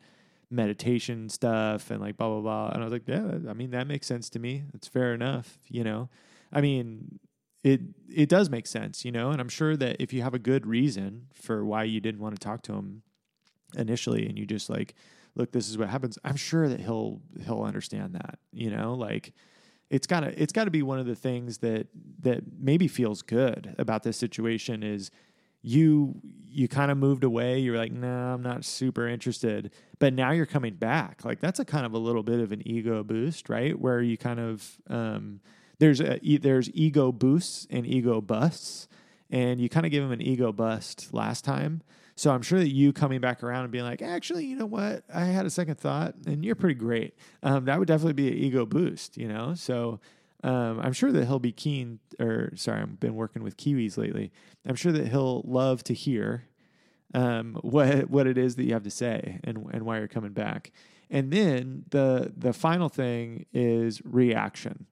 meditation 0.51 1.29
stuff 1.29 1.91
and 1.91 2.01
like 2.01 2.17
blah 2.17 2.29
blah 2.29 2.41
blah." 2.41 2.71
And 2.71 2.83
I 2.83 2.85
was 2.85 2.93
like, 2.93 3.07
"Yeah, 3.07 3.39
I 3.49 3.53
mean 3.53 3.71
that 3.73 3.87
makes 3.87 4.07
sense 4.07 4.31
to 4.31 4.39
me. 4.39 4.65
It's 4.75 4.89
fair 4.89 5.13
enough, 5.15 5.59
you 5.69 5.85
know. 5.85 6.09
I 6.53 6.61
mean." 6.61 7.19
It 7.63 7.83
it 8.09 8.31
does 8.31 8.49
make 8.49 8.67
sense, 8.67 9.05
you 9.05 9.13
know, 9.13 9.33
and 9.33 9.39
I'm 9.39 9.51
sure 9.51 9.77
that 9.77 9.97
if 10.01 10.15
you 10.15 10.23
have 10.23 10.33
a 10.33 10.39
good 10.39 10.67
reason 10.67 11.27
for 11.35 11.63
why 11.63 11.85
you 11.85 12.01
didn't 12.01 12.23
want 12.23 12.35
to 12.35 12.39
talk 12.43 12.63
to 12.63 12.73
him 12.73 13.03
initially, 13.77 14.27
and 14.27 14.39
you 14.39 14.47
just 14.47 14.71
like, 14.71 14.95
look, 15.35 15.53
this 15.53 15.69
is 15.69 15.77
what 15.77 15.91
happens. 15.91 16.19
I'm 16.25 16.37
sure 16.37 16.71
that 16.71 16.81
he'll 16.81 17.21
he'll 17.45 17.61
understand 17.61 18.15
that, 18.15 18.39
you 18.51 18.71
know, 18.71 18.95
like 18.95 19.35
it's 19.91 20.07
gotta 20.07 20.41
it's 20.41 20.53
gotta 20.53 20.71
be 20.71 20.83
one 20.83 20.99
of 20.99 21.07
the 21.07 21.17
things 21.17 21.59
that 21.59 21.89
that 22.21 22.43
maybe 22.59 22.89
feels 22.89 23.23
good 23.23 23.75
about 23.79 24.03
this 24.05 24.17
situation 24.17 24.83
is 24.83 25.11
you 25.63 26.15
you 26.53 26.69
kind 26.69 26.91
of 26.91 26.97
moved 26.97 27.23
away. 27.25 27.59
You're 27.59 27.77
like 27.77 27.93
no 27.93 28.09
nah, 28.09 28.35
i'm 28.35 28.43
not 28.43 28.65
super 28.65 29.07
interested. 29.09 29.73
But 29.99 30.15
now 30.15 30.31
you're 30.31 30.47
coming 30.47 30.75
back. 30.75 31.25
Like 31.25 31.41
that's 31.41 31.59
a 31.59 31.65
kind 31.65 31.85
of 31.85 31.93
a 31.93 31.99
little 31.99 32.23
bit 32.23 32.41
of 32.41 32.53
an 32.53 32.67
ego 32.67 33.03
boost 33.03 33.49
right? 33.49 33.79
Where 33.79 34.01
you 34.01 34.17
kind 34.17 34.41
of 34.41 34.79
um, 34.89 35.41
there's 35.79 36.01
there's 36.41 36.71
ego 36.73 37.13
boosts 37.13 37.67
and 37.71 37.87
ego 37.87 38.21
busts. 38.21 38.89
And 39.33 39.61
you 39.61 39.69
kind 39.69 39.87
of 39.87 39.93
give 39.93 40.03
them 40.03 40.11
an 40.11 40.23
ego 40.23 40.51
bust 40.51 41.15
last 41.15 41.45
time 41.45 41.83
so 42.21 42.31
I'm 42.31 42.43
sure 42.43 42.59
that 42.59 42.69
you 42.69 42.93
coming 42.93 43.19
back 43.19 43.43
around 43.43 43.63
and 43.63 43.73
being 43.73 43.85
like, 43.85 44.03
actually, 44.03 44.45
you 44.45 44.55
know 44.55 44.67
what? 44.67 45.05
I 45.11 45.25
had 45.25 45.47
a 45.47 45.51
second 45.51 45.77
thought, 45.77 46.17
and 46.27 46.45
you're 46.45 46.55
pretty 46.55 46.75
great. 46.75 47.15
Um, 47.43 47.65
that 47.65 47.79
would 47.79 47.89
definitely 47.89 48.13
be 48.13 48.29
an 48.29 48.35
ego 48.35 48.67
boost, 48.67 49.17
you 49.17 49.27
know. 49.27 49.55
So 49.55 50.01
um, 50.45 50.81
I'm 50.83 50.93
sure 50.93 51.11
that 51.13 51.25
he'll 51.25 51.39
be 51.39 51.51
keen. 51.51 51.99
Or 52.19 52.53
sorry, 52.57 52.83
I've 52.83 53.01
been 53.01 53.15
working 53.15 53.43
with 53.43 53.57
Kiwis 53.57 53.97
lately. 53.97 54.33
I'm 54.67 54.75
sure 54.75 54.93
that 54.93 55.09
he'll 55.09 55.41
love 55.47 55.83
to 55.85 55.95
hear 55.95 56.45
um, 57.15 57.59
what 57.63 58.11
what 58.11 58.27
it 58.27 58.37
is 58.37 58.57
that 58.57 58.65
you 58.65 58.75
have 58.75 58.83
to 58.83 58.91
say 58.91 59.41
and 59.43 59.71
and 59.73 59.87
why 59.87 59.97
you're 59.97 60.07
coming 60.07 60.35
back. 60.35 60.73
And 61.09 61.33
then 61.33 61.87
the 61.89 62.35
the 62.37 62.53
final 62.53 62.91
thing 62.91 63.47
is 63.55 64.03
reaction. 64.05 64.85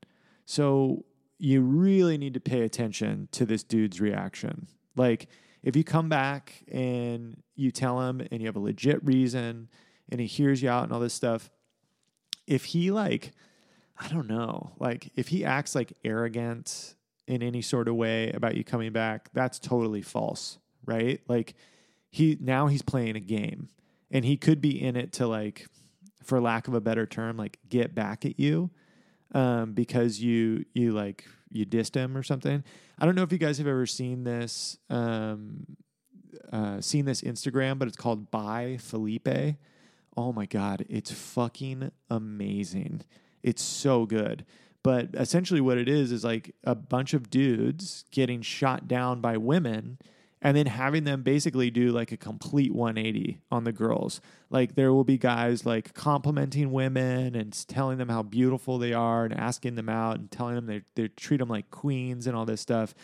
So 0.46 1.04
you 1.38 1.60
really 1.60 2.16
need 2.16 2.32
to 2.32 2.40
pay 2.40 2.62
attention 2.62 3.28
to 3.32 3.44
this 3.44 3.62
dude's 3.64 4.00
reaction. 4.00 4.66
Like 4.96 5.28
if 5.62 5.76
you 5.76 5.84
come 5.84 6.08
back 6.08 6.64
and 6.70 7.42
you 7.56 7.70
tell 7.70 8.00
him 8.00 8.20
and 8.30 8.40
you 8.40 8.46
have 8.46 8.56
a 8.56 8.60
legit 8.60 9.04
reason 9.04 9.68
and 10.10 10.20
he 10.20 10.26
hears 10.26 10.62
you 10.62 10.68
out 10.68 10.84
and 10.84 10.92
all 10.92 11.00
this 11.00 11.14
stuff, 11.14 11.50
if 12.46 12.66
he 12.66 12.90
like, 12.90 13.32
I 13.98 14.08
don't 14.08 14.28
know, 14.28 14.72
like 14.78 15.10
if 15.16 15.28
he 15.28 15.44
acts 15.44 15.74
like 15.74 15.92
arrogant 16.04 16.94
in 17.26 17.42
any 17.42 17.62
sort 17.62 17.88
of 17.88 17.94
way 17.96 18.30
about 18.30 18.56
you 18.56 18.64
coming 18.64 18.92
back, 18.92 19.28
that's 19.32 19.58
totally 19.58 20.02
false, 20.02 20.58
right? 20.86 21.20
Like 21.28 21.54
he 22.10 22.38
now 22.40 22.68
he's 22.68 22.82
playing 22.82 23.16
a 23.16 23.20
game 23.20 23.68
and 24.10 24.24
he 24.24 24.36
could 24.36 24.60
be 24.60 24.80
in 24.80 24.96
it 24.96 25.12
to 25.14 25.26
like 25.26 25.66
for 26.22 26.40
lack 26.40 26.68
of 26.68 26.74
a 26.74 26.80
better 26.80 27.06
term 27.06 27.36
like 27.36 27.58
get 27.68 27.94
back 27.94 28.24
at 28.24 28.38
you 28.38 28.70
um, 29.34 29.72
because 29.72 30.20
you 30.20 30.64
you 30.74 30.92
like 30.92 31.26
you 31.50 31.66
dissed 31.66 31.94
him 31.94 32.16
or 32.16 32.22
something. 32.22 32.64
I 32.98 33.06
don't 33.06 33.14
know 33.14 33.22
if 33.22 33.32
you 33.32 33.38
guys 33.38 33.58
have 33.58 33.66
ever 33.66 33.86
seen 33.86 34.24
this 34.24 34.78
um, 34.90 35.66
uh, 36.52 36.80
seen 36.80 37.04
this 37.04 37.22
Instagram, 37.22 37.78
but 37.78 37.88
it's 37.88 37.96
called 37.96 38.30
Bye 38.30 38.78
Felipe. 38.80 39.56
Oh 40.16 40.32
my 40.32 40.46
god, 40.46 40.84
it's 40.88 41.12
fucking 41.12 41.92
amazing. 42.10 43.02
It's 43.42 43.62
so 43.62 44.04
good. 44.06 44.44
But 44.82 45.10
essentially, 45.14 45.60
what 45.60 45.78
it 45.78 45.88
is 45.88 46.12
is 46.12 46.24
like 46.24 46.54
a 46.64 46.74
bunch 46.74 47.14
of 47.14 47.30
dudes 47.30 48.04
getting 48.10 48.42
shot 48.42 48.88
down 48.88 49.20
by 49.20 49.36
women 49.36 49.98
and 50.40 50.56
then 50.56 50.66
having 50.66 51.04
them 51.04 51.22
basically 51.22 51.70
do 51.70 51.90
like 51.90 52.12
a 52.12 52.16
complete 52.16 52.72
180 52.72 53.40
on 53.50 53.64
the 53.64 53.72
girls. 53.72 54.20
Like 54.50 54.74
there 54.74 54.92
will 54.92 55.04
be 55.04 55.18
guys 55.18 55.66
like 55.66 55.94
complimenting 55.94 56.70
women 56.70 57.34
and 57.34 57.52
telling 57.68 57.98
them 57.98 58.08
how 58.08 58.22
beautiful 58.22 58.78
they 58.78 58.92
are 58.92 59.24
and 59.24 59.34
asking 59.34 59.74
them 59.74 59.88
out 59.88 60.18
and 60.18 60.30
telling 60.30 60.54
them 60.54 60.66
they 60.66 60.82
they 60.94 61.08
treat 61.08 61.38
them 61.38 61.48
like 61.48 61.70
queens 61.70 62.26
and 62.26 62.36
all 62.36 62.44
this 62.44 62.60
stuff. 62.60 62.94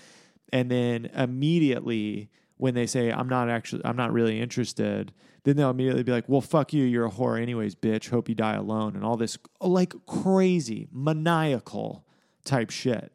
And 0.52 0.70
then 0.70 1.06
immediately 1.06 2.30
when 2.56 2.74
they 2.74 2.86
say 2.86 3.10
I'm 3.10 3.28
not 3.28 3.50
actually 3.50 3.82
I'm 3.84 3.96
not 3.96 4.12
really 4.12 4.40
interested, 4.40 5.12
then 5.42 5.56
they'll 5.56 5.70
immediately 5.70 6.04
be 6.04 6.12
like, 6.12 6.28
"Well, 6.28 6.40
fuck 6.40 6.72
you, 6.72 6.84
you're 6.84 7.06
a 7.06 7.10
whore 7.10 7.40
anyways, 7.40 7.74
bitch. 7.74 8.10
Hope 8.10 8.28
you 8.28 8.34
die 8.34 8.54
alone." 8.54 8.94
And 8.94 9.04
all 9.04 9.16
this 9.16 9.36
like 9.60 9.92
crazy 10.06 10.88
maniacal 10.92 12.06
type 12.44 12.70
shit. 12.70 13.12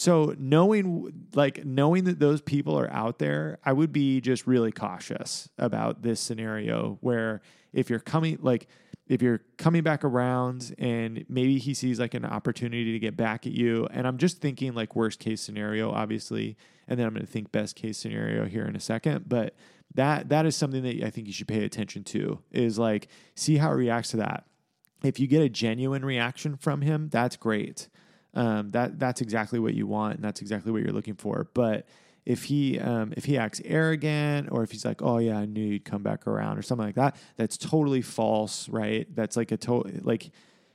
So 0.00 0.34
knowing 0.38 1.12
like 1.34 1.66
knowing 1.66 2.04
that 2.04 2.18
those 2.18 2.40
people 2.40 2.80
are 2.80 2.90
out 2.90 3.18
there, 3.18 3.58
I 3.62 3.74
would 3.74 3.92
be 3.92 4.22
just 4.22 4.46
really 4.46 4.72
cautious 4.72 5.50
about 5.58 6.00
this 6.00 6.20
scenario 6.20 6.96
where 7.02 7.42
if 7.74 7.90
you're 7.90 7.98
coming 7.98 8.38
like 8.40 8.66
if 9.08 9.20
you're 9.20 9.42
coming 9.58 9.82
back 9.82 10.02
around 10.02 10.74
and 10.78 11.26
maybe 11.28 11.58
he 11.58 11.74
sees 11.74 12.00
like 12.00 12.14
an 12.14 12.24
opportunity 12.24 12.92
to 12.92 12.98
get 12.98 13.14
back 13.14 13.46
at 13.46 13.52
you. 13.52 13.88
And 13.90 14.06
I'm 14.06 14.16
just 14.16 14.40
thinking 14.40 14.72
like 14.72 14.96
worst 14.96 15.20
case 15.20 15.42
scenario 15.42 15.90
obviously. 15.90 16.56
And 16.88 16.98
then 16.98 17.06
I'm 17.06 17.12
going 17.12 17.26
to 17.26 17.30
think 17.30 17.52
best 17.52 17.76
case 17.76 17.98
scenario 17.98 18.46
here 18.46 18.64
in 18.64 18.76
a 18.76 18.80
second, 18.80 19.28
but 19.28 19.54
that 19.94 20.30
that 20.30 20.46
is 20.46 20.56
something 20.56 20.82
that 20.82 21.04
I 21.04 21.10
think 21.10 21.26
you 21.26 21.34
should 21.34 21.46
pay 21.46 21.62
attention 21.66 22.04
to 22.04 22.38
is 22.50 22.78
like 22.78 23.08
see 23.34 23.58
how 23.58 23.68
he 23.72 23.76
reacts 23.76 24.12
to 24.12 24.16
that. 24.16 24.46
If 25.04 25.20
you 25.20 25.26
get 25.26 25.42
a 25.42 25.50
genuine 25.50 26.06
reaction 26.06 26.56
from 26.56 26.80
him, 26.80 27.10
that's 27.10 27.36
great 27.36 27.90
um, 28.34 28.70
that 28.70 28.98
that's 28.98 29.20
exactly 29.20 29.58
what 29.58 29.74
you 29.74 29.86
want 29.86 30.16
and 30.16 30.24
that's 30.24 30.40
exactly 30.40 30.72
what 30.72 30.82
you're 30.82 30.92
looking 30.92 31.14
for. 31.14 31.48
But 31.54 31.86
if 32.26 32.44
he 32.44 32.78
um, 32.78 33.12
if 33.16 33.24
he 33.24 33.36
acts 33.38 33.60
arrogant 33.64 34.48
or 34.52 34.62
if 34.62 34.70
he's 34.70 34.84
like, 34.84 35.02
oh 35.02 35.18
yeah, 35.18 35.38
I 35.38 35.46
knew 35.46 35.64
you'd 35.64 35.84
come 35.84 36.02
back 36.02 36.26
around 36.26 36.58
or 36.58 36.62
something 36.62 36.86
like 36.86 36.94
that, 36.96 37.16
that's 37.36 37.56
totally 37.56 38.02
false, 38.02 38.68
right? 38.68 39.06
That's 39.14 39.36
like 39.36 39.52
a 39.52 39.56
total 39.56 39.90
like 40.02 40.30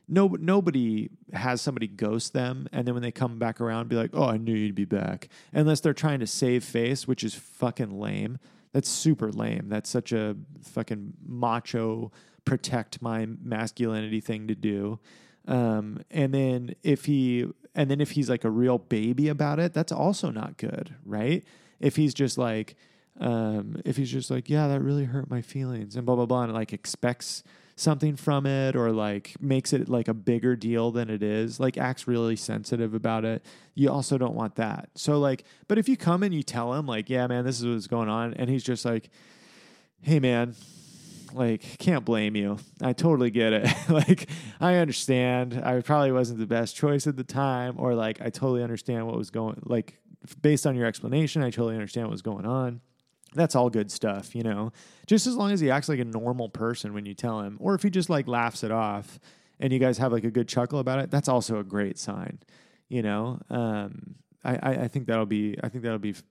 no 0.07 0.27
nobody 0.27 1.09
has 1.33 1.61
somebody 1.61 1.87
ghost 1.87 2.33
them 2.33 2.67
and 2.71 2.87
then 2.87 2.93
when 2.93 3.03
they 3.03 3.11
come 3.11 3.39
back 3.39 3.61
around 3.61 3.89
be 3.89 3.95
like, 3.95 4.11
oh, 4.13 4.27
I 4.27 4.37
knew 4.37 4.53
you'd 4.53 4.75
be 4.75 4.85
back, 4.85 5.29
unless 5.53 5.79
they're 5.79 5.93
trying 5.93 6.19
to 6.19 6.27
save 6.27 6.63
face, 6.63 7.07
which 7.07 7.23
is 7.23 7.35
fucking 7.35 7.99
lame. 7.99 8.39
That's 8.73 8.89
super 8.89 9.31
lame. 9.31 9.69
That's 9.69 9.89
such 9.89 10.11
a 10.11 10.35
fucking 10.61 11.13
macho 11.25 12.11
protect 12.43 13.01
my 13.01 13.27
masculinity 13.41 14.21
thing 14.21 14.47
to 14.47 14.55
do. 14.55 14.99
Um, 15.47 16.01
and 16.12 16.34
then 16.34 16.75
if 16.84 17.05
he 17.05 17.45
and 17.75 17.91
then 17.91 17.99
if 18.01 18.12
he's 18.12 18.29
like 18.29 18.43
a 18.43 18.49
real 18.49 18.77
baby 18.77 19.27
about 19.27 19.60
it, 19.60 19.73
that's 19.73 19.91
also 19.91 20.31
not 20.31 20.58
good, 20.58 20.95
right? 21.05 21.43
If 21.79 21.97
he's 21.97 22.13
just 22.13 22.38
like, 22.38 22.75
um, 23.19 23.81
if 23.86 23.97
he's 23.97 24.12
just 24.12 24.31
like, 24.31 24.49
yeah, 24.49 24.67
that 24.67 24.81
really 24.81 25.05
hurt 25.05 25.29
my 25.29 25.41
feelings 25.41 25.95
and 25.95 26.05
blah 26.05 26.15
blah 26.15 26.25
blah, 26.25 26.43
and 26.43 26.53
like 26.53 26.73
expects 26.73 27.43
something 27.77 28.15
from 28.15 28.45
it 28.45 28.75
or 28.75 28.91
like 28.91 29.36
makes 29.41 29.73
it 29.73 29.89
like 29.89 30.08
a 30.08 30.13
bigger 30.13 30.55
deal 30.55 30.91
than 30.91 31.10
it 31.10 31.21
is, 31.21 31.60
like 31.60 31.77
acts 31.77 32.08
really 32.08 32.36
sensitive 32.36 32.93
about 32.93 33.25
it. 33.25 33.45
You 33.73 33.91
also 33.91 34.17
don't 34.17 34.36
want 34.36 34.55
that. 34.55 34.89
So 34.95 35.19
like, 35.19 35.43
but 35.67 35.77
if 35.77 35.89
you 35.89 35.97
come 35.97 36.23
and 36.23 36.34
you 36.34 36.41
tell 36.41 36.73
him 36.73 36.86
like, 36.86 37.10
yeah, 37.10 37.27
man, 37.27 37.43
this 37.43 37.60
is 37.60 37.65
what's 37.65 37.88
going 37.88 38.10
on, 38.10 38.34
and 38.36 38.49
he's 38.49 38.63
just 38.63 38.86
like, 38.86 39.10
hey, 40.01 40.19
man, 40.19 40.55
like 41.36 41.78
can't 41.78 42.06
blame 42.06 42.36
you. 42.36 42.58
I 42.82 42.93
totally 42.93 43.30
get 43.32 43.54
it. 43.54 43.67
Like 43.89 44.30
i 44.60 44.76
understand. 44.76 45.62
I 45.63 45.80
probably 45.82 46.12
wasn't 46.12 46.39
the 46.39 46.48
best 46.48 46.76
choice 46.76 47.08
at 47.08 47.15
the 47.15 47.24
time 47.24 47.76
or 47.78 47.93
like 47.93 48.19
i 48.21 48.30
totally 48.30 48.63
understand 48.63 49.06
what 49.06 49.15
was 49.15 49.30
going 49.30 49.62
like 49.65 50.00
based 50.41 50.65
on 50.65 50.76
your 50.76 50.88
explanation 50.88 51.43
i 51.43 51.50
totally 51.52 51.76
understand 51.76 52.08
what 52.08 52.12
was 52.12 52.21
going 52.21 52.45
on. 52.45 52.82
That's 53.34 53.56
all 53.56 53.69
good 53.69 53.91
stuff 53.91 54.34
you 54.36 54.43
know? 54.43 54.71
Just 55.08 55.28
as 55.28 55.36
long 55.36 55.52
as 55.52 55.60
he 55.60 55.69
acts 55.69 55.88
like 55.88 56.00
a 56.00 56.06
normal 56.06 56.50
person 56.50 56.93
when 56.93 57.06
you 57.06 57.13
tell 57.13 57.41
him 57.41 57.58
or 57.60 57.76
if 57.76 57.84
he 57.84 57.89
just 57.89 58.10
like 58.10 58.28
laughs 58.28 58.63
it 58.63 58.71
off 58.71 59.19
and 59.60 59.71
you 59.71 59.80
guys 59.80 59.98
have 60.00 60.12
like 60.12 60.24
a 60.24 60.32
good 60.32 60.48
chuckle 60.48 60.80
about 60.80 61.00
it 61.00 61.12
that's 61.12 61.30
also 61.30 61.60
a 61.60 61.63
great 61.63 61.98
sign 61.98 62.39
you 62.89 63.02
know? 63.02 63.39
Um 63.50 64.15
i 64.43 64.56
i, 64.56 64.71
I 64.84 64.88
think 64.88 65.08
that'll 65.08 65.26
be 65.26 65.58
i 65.63 65.69
think 65.69 65.84
that'll 65.84 66.00
be 66.00 66.12
f- 66.12 66.24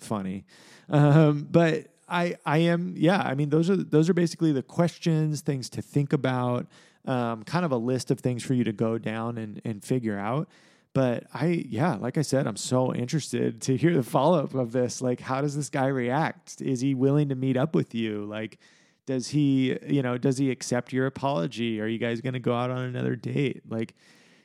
funny. 0.00 0.46
Um 0.88 1.46
but 1.50 1.88
I 2.08 2.36
I 2.44 2.58
am 2.58 2.94
yeah. 2.96 3.20
I 3.20 3.34
mean 3.34 3.50
those 3.50 3.70
are 3.70 3.76
those 3.76 4.08
are 4.08 4.14
basically 4.14 4.52
the 4.52 4.62
questions, 4.62 5.40
things 5.40 5.68
to 5.70 5.82
think 5.82 6.12
about, 6.12 6.66
um, 7.06 7.44
kind 7.44 7.64
of 7.64 7.72
a 7.72 7.76
list 7.76 8.10
of 8.10 8.20
things 8.20 8.42
for 8.42 8.54
you 8.54 8.64
to 8.64 8.72
go 8.72 8.98
down 8.98 9.38
and 9.38 9.60
and 9.64 9.82
figure 9.82 10.18
out. 10.18 10.48
But 10.92 11.24
I 11.34 11.64
yeah, 11.68 11.96
like 11.96 12.18
I 12.18 12.22
said, 12.22 12.46
I'm 12.46 12.56
so 12.56 12.94
interested 12.94 13.60
to 13.62 13.76
hear 13.76 13.94
the 13.94 14.02
follow 14.02 14.44
up 14.44 14.54
of 14.54 14.72
this. 14.72 15.02
Like, 15.02 15.20
how 15.20 15.40
does 15.40 15.56
this 15.56 15.68
guy 15.70 15.86
react? 15.86 16.60
Is 16.60 16.80
he 16.80 16.94
willing 16.94 17.30
to 17.30 17.34
meet 17.34 17.56
up 17.56 17.74
with 17.74 17.94
you? 17.94 18.24
Like, 18.24 18.58
does 19.06 19.28
he 19.28 19.76
you 19.86 20.02
know 20.02 20.18
does 20.18 20.38
he 20.38 20.50
accept 20.50 20.92
your 20.92 21.06
apology? 21.06 21.80
Are 21.80 21.86
you 21.86 21.98
guys 21.98 22.20
going 22.20 22.34
to 22.34 22.40
go 22.40 22.54
out 22.54 22.70
on 22.70 22.82
another 22.84 23.16
date? 23.16 23.62
Like. 23.68 23.94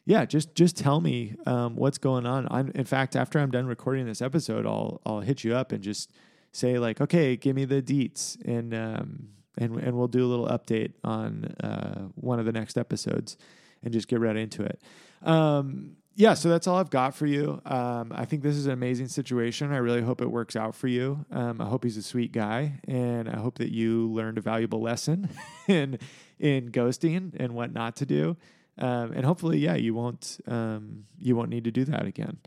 Yeah, 0.06 0.26
just 0.26 0.56
just 0.56 0.76
tell 0.76 1.02
me 1.02 1.36
um, 1.46 1.76
what's 1.76 2.00
going 2.00 2.26
on. 2.26 2.48
I'm, 2.50 2.72
in 2.74 2.86
fact, 2.86 3.16
after 3.16 3.38
I'm 3.38 3.52
done 3.52 3.68
recording 3.68 4.08
this 4.08 4.24
episode, 4.24 4.66
I'll 4.66 5.00
I'll 5.06 5.20
hit 5.20 5.44
you 5.44 5.54
up 5.54 5.72
and 5.72 5.84
just 5.84 6.12
say 6.52 6.80
like, 6.80 7.02
okay, 7.02 7.36
give 7.36 7.56
me 7.56 7.66
the 7.66 7.82
deets, 7.82 8.38
and 8.46 8.74
um, 8.74 9.30
and 9.58 9.76
and 9.78 9.98
we'll 9.98 10.08
do 10.08 10.26
a 10.26 10.28
little 10.28 10.48
update 10.48 10.94
on 11.04 11.46
uh, 11.64 12.08
one 12.16 12.40
of 12.40 12.46
the 12.46 12.52
next 12.52 12.78
episodes, 12.78 13.38
and 13.84 13.94
just 13.94 14.08
get 14.08 14.20
right 14.20 14.36
into 14.36 14.64
it. 14.64 14.82
Um, 15.24 15.98
yeah, 16.16 16.34
so 16.34 16.50
that's 16.50 16.68
all 16.68 16.78
I've 16.78 16.90
got 16.90 17.16
for 17.16 17.26
you. 17.26 17.62
Um, 17.66 18.12
I 18.14 18.26
think 18.26 18.44
this 18.44 18.58
is 18.58 18.66
an 18.66 18.74
amazing 18.74 19.08
situation. 19.08 19.72
I 19.72 19.78
really 19.78 20.02
hope 20.02 20.20
it 20.20 20.30
works 20.30 20.58
out 20.58 20.76
for 20.76 20.90
you. 20.90 21.26
Um, 21.32 21.62
I 21.62 21.66
hope 21.66 21.86
he's 21.86 21.96
a 21.96 22.04
sweet 22.04 22.34
guy, 22.34 22.82
and 22.90 23.30
I 23.30 23.40
hope 23.40 23.58
that 23.60 23.72
you 23.72 24.12
learned 24.12 24.38
a 24.38 24.42
valuable 24.42 24.82
lesson 24.82 25.30
in 25.68 25.98
in 26.38 26.72
ghosting 26.72 27.36
and 27.40 27.54
what 27.54 27.72
not 27.72 27.96
to 27.98 28.06
do. 28.06 28.36
Um, 28.78 29.12
and 29.14 29.26
hopefully, 29.26 29.60
yeah, 29.60 29.76
you 29.76 29.94
won't 29.94 30.42
um, 30.48 31.06
you 31.18 31.36
won't 31.36 31.50
need 31.50 31.64
to 31.66 31.72
do 31.72 31.86
that 31.86 32.06
again. 32.06 32.38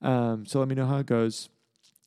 Um, 0.00 0.46
so 0.46 0.60
let 0.60 0.68
me 0.68 0.74
know 0.74 0.86
how 0.86 0.98
it 0.98 1.06
goes. 1.06 1.50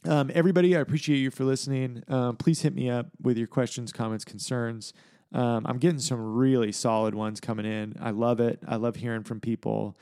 Um, 0.08 0.32
everybody, 0.34 0.76
I 0.76 0.80
appreciate 0.80 1.18
you 1.18 1.30
for 1.30 1.44
listening. 1.44 2.04
Um, 2.08 2.36
please 2.36 2.62
hit 2.62 2.74
me 2.74 2.90
up 2.90 3.08
with 3.22 3.38
your 3.38 3.48
questions, 3.48 3.92
comments, 3.94 4.26
concerns. 4.26 4.94
Um, 5.34 5.66
I'm 5.66 5.78
getting 5.78 6.00
some 6.00 6.20
really 6.36 6.72
solid 6.72 7.14
ones 7.14 7.40
coming 7.40 7.66
in. 7.66 7.96
I 8.02 8.10
love 8.10 8.40
it. 8.40 8.60
I 8.68 8.78
love 8.78 8.96
hearing 8.96 9.24
from 9.24 9.40
people. 9.40 9.96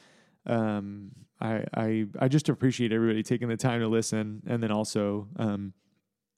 Um, 0.46 1.12
I, 1.42 1.64
I 1.74 2.06
I 2.20 2.28
just 2.28 2.50
appreciate 2.50 2.92
everybody 2.92 3.24
taking 3.24 3.48
the 3.48 3.58
time 3.58 3.82
to 3.82 3.88
listen, 3.88 4.42
and 4.48 4.64
then 4.64 4.72
also 4.72 5.28
um, 5.38 5.74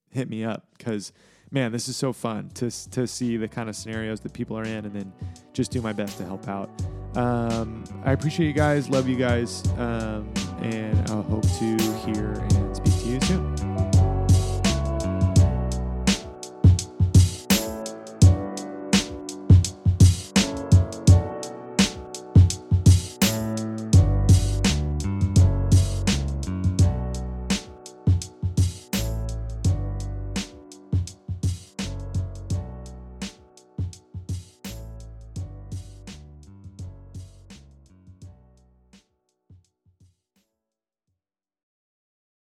hit 0.10 0.30
me 0.30 0.43
up 0.43 0.67
because 0.78 1.13
man, 1.52 1.71
this 1.71 1.88
is 1.88 1.95
so 1.95 2.12
fun 2.12 2.50
to 2.56 2.69
to 2.89 3.08
see 3.08 3.38
the 3.38 3.47
kind 3.47 3.69
of 3.69 3.76
scenarios 3.76 4.19
that 4.21 4.34
people 4.34 4.58
are 4.58 4.63
in, 4.63 4.86
and 4.86 4.93
then 4.93 5.13
just 5.54 5.71
do 5.71 5.82
my 5.82 5.93
best 5.93 6.17
to 6.17 6.26
help 6.26 6.47
out. 6.47 6.69
Um, 7.15 7.84
I 8.04 8.12
appreciate 8.12 8.47
you 8.47 8.54
guys. 8.54 8.89
Love 8.89 9.08
you 9.08 9.17
guys. 9.17 9.67
Um, 9.78 10.32
and 10.62 10.97
I 11.10 11.21
hope 11.21 11.43
to 11.60 11.78
hear 12.06 12.34
and 12.34 12.76
speak 12.76 12.90
to 13.12 13.15
you 13.15 13.21
soon. 13.21 13.61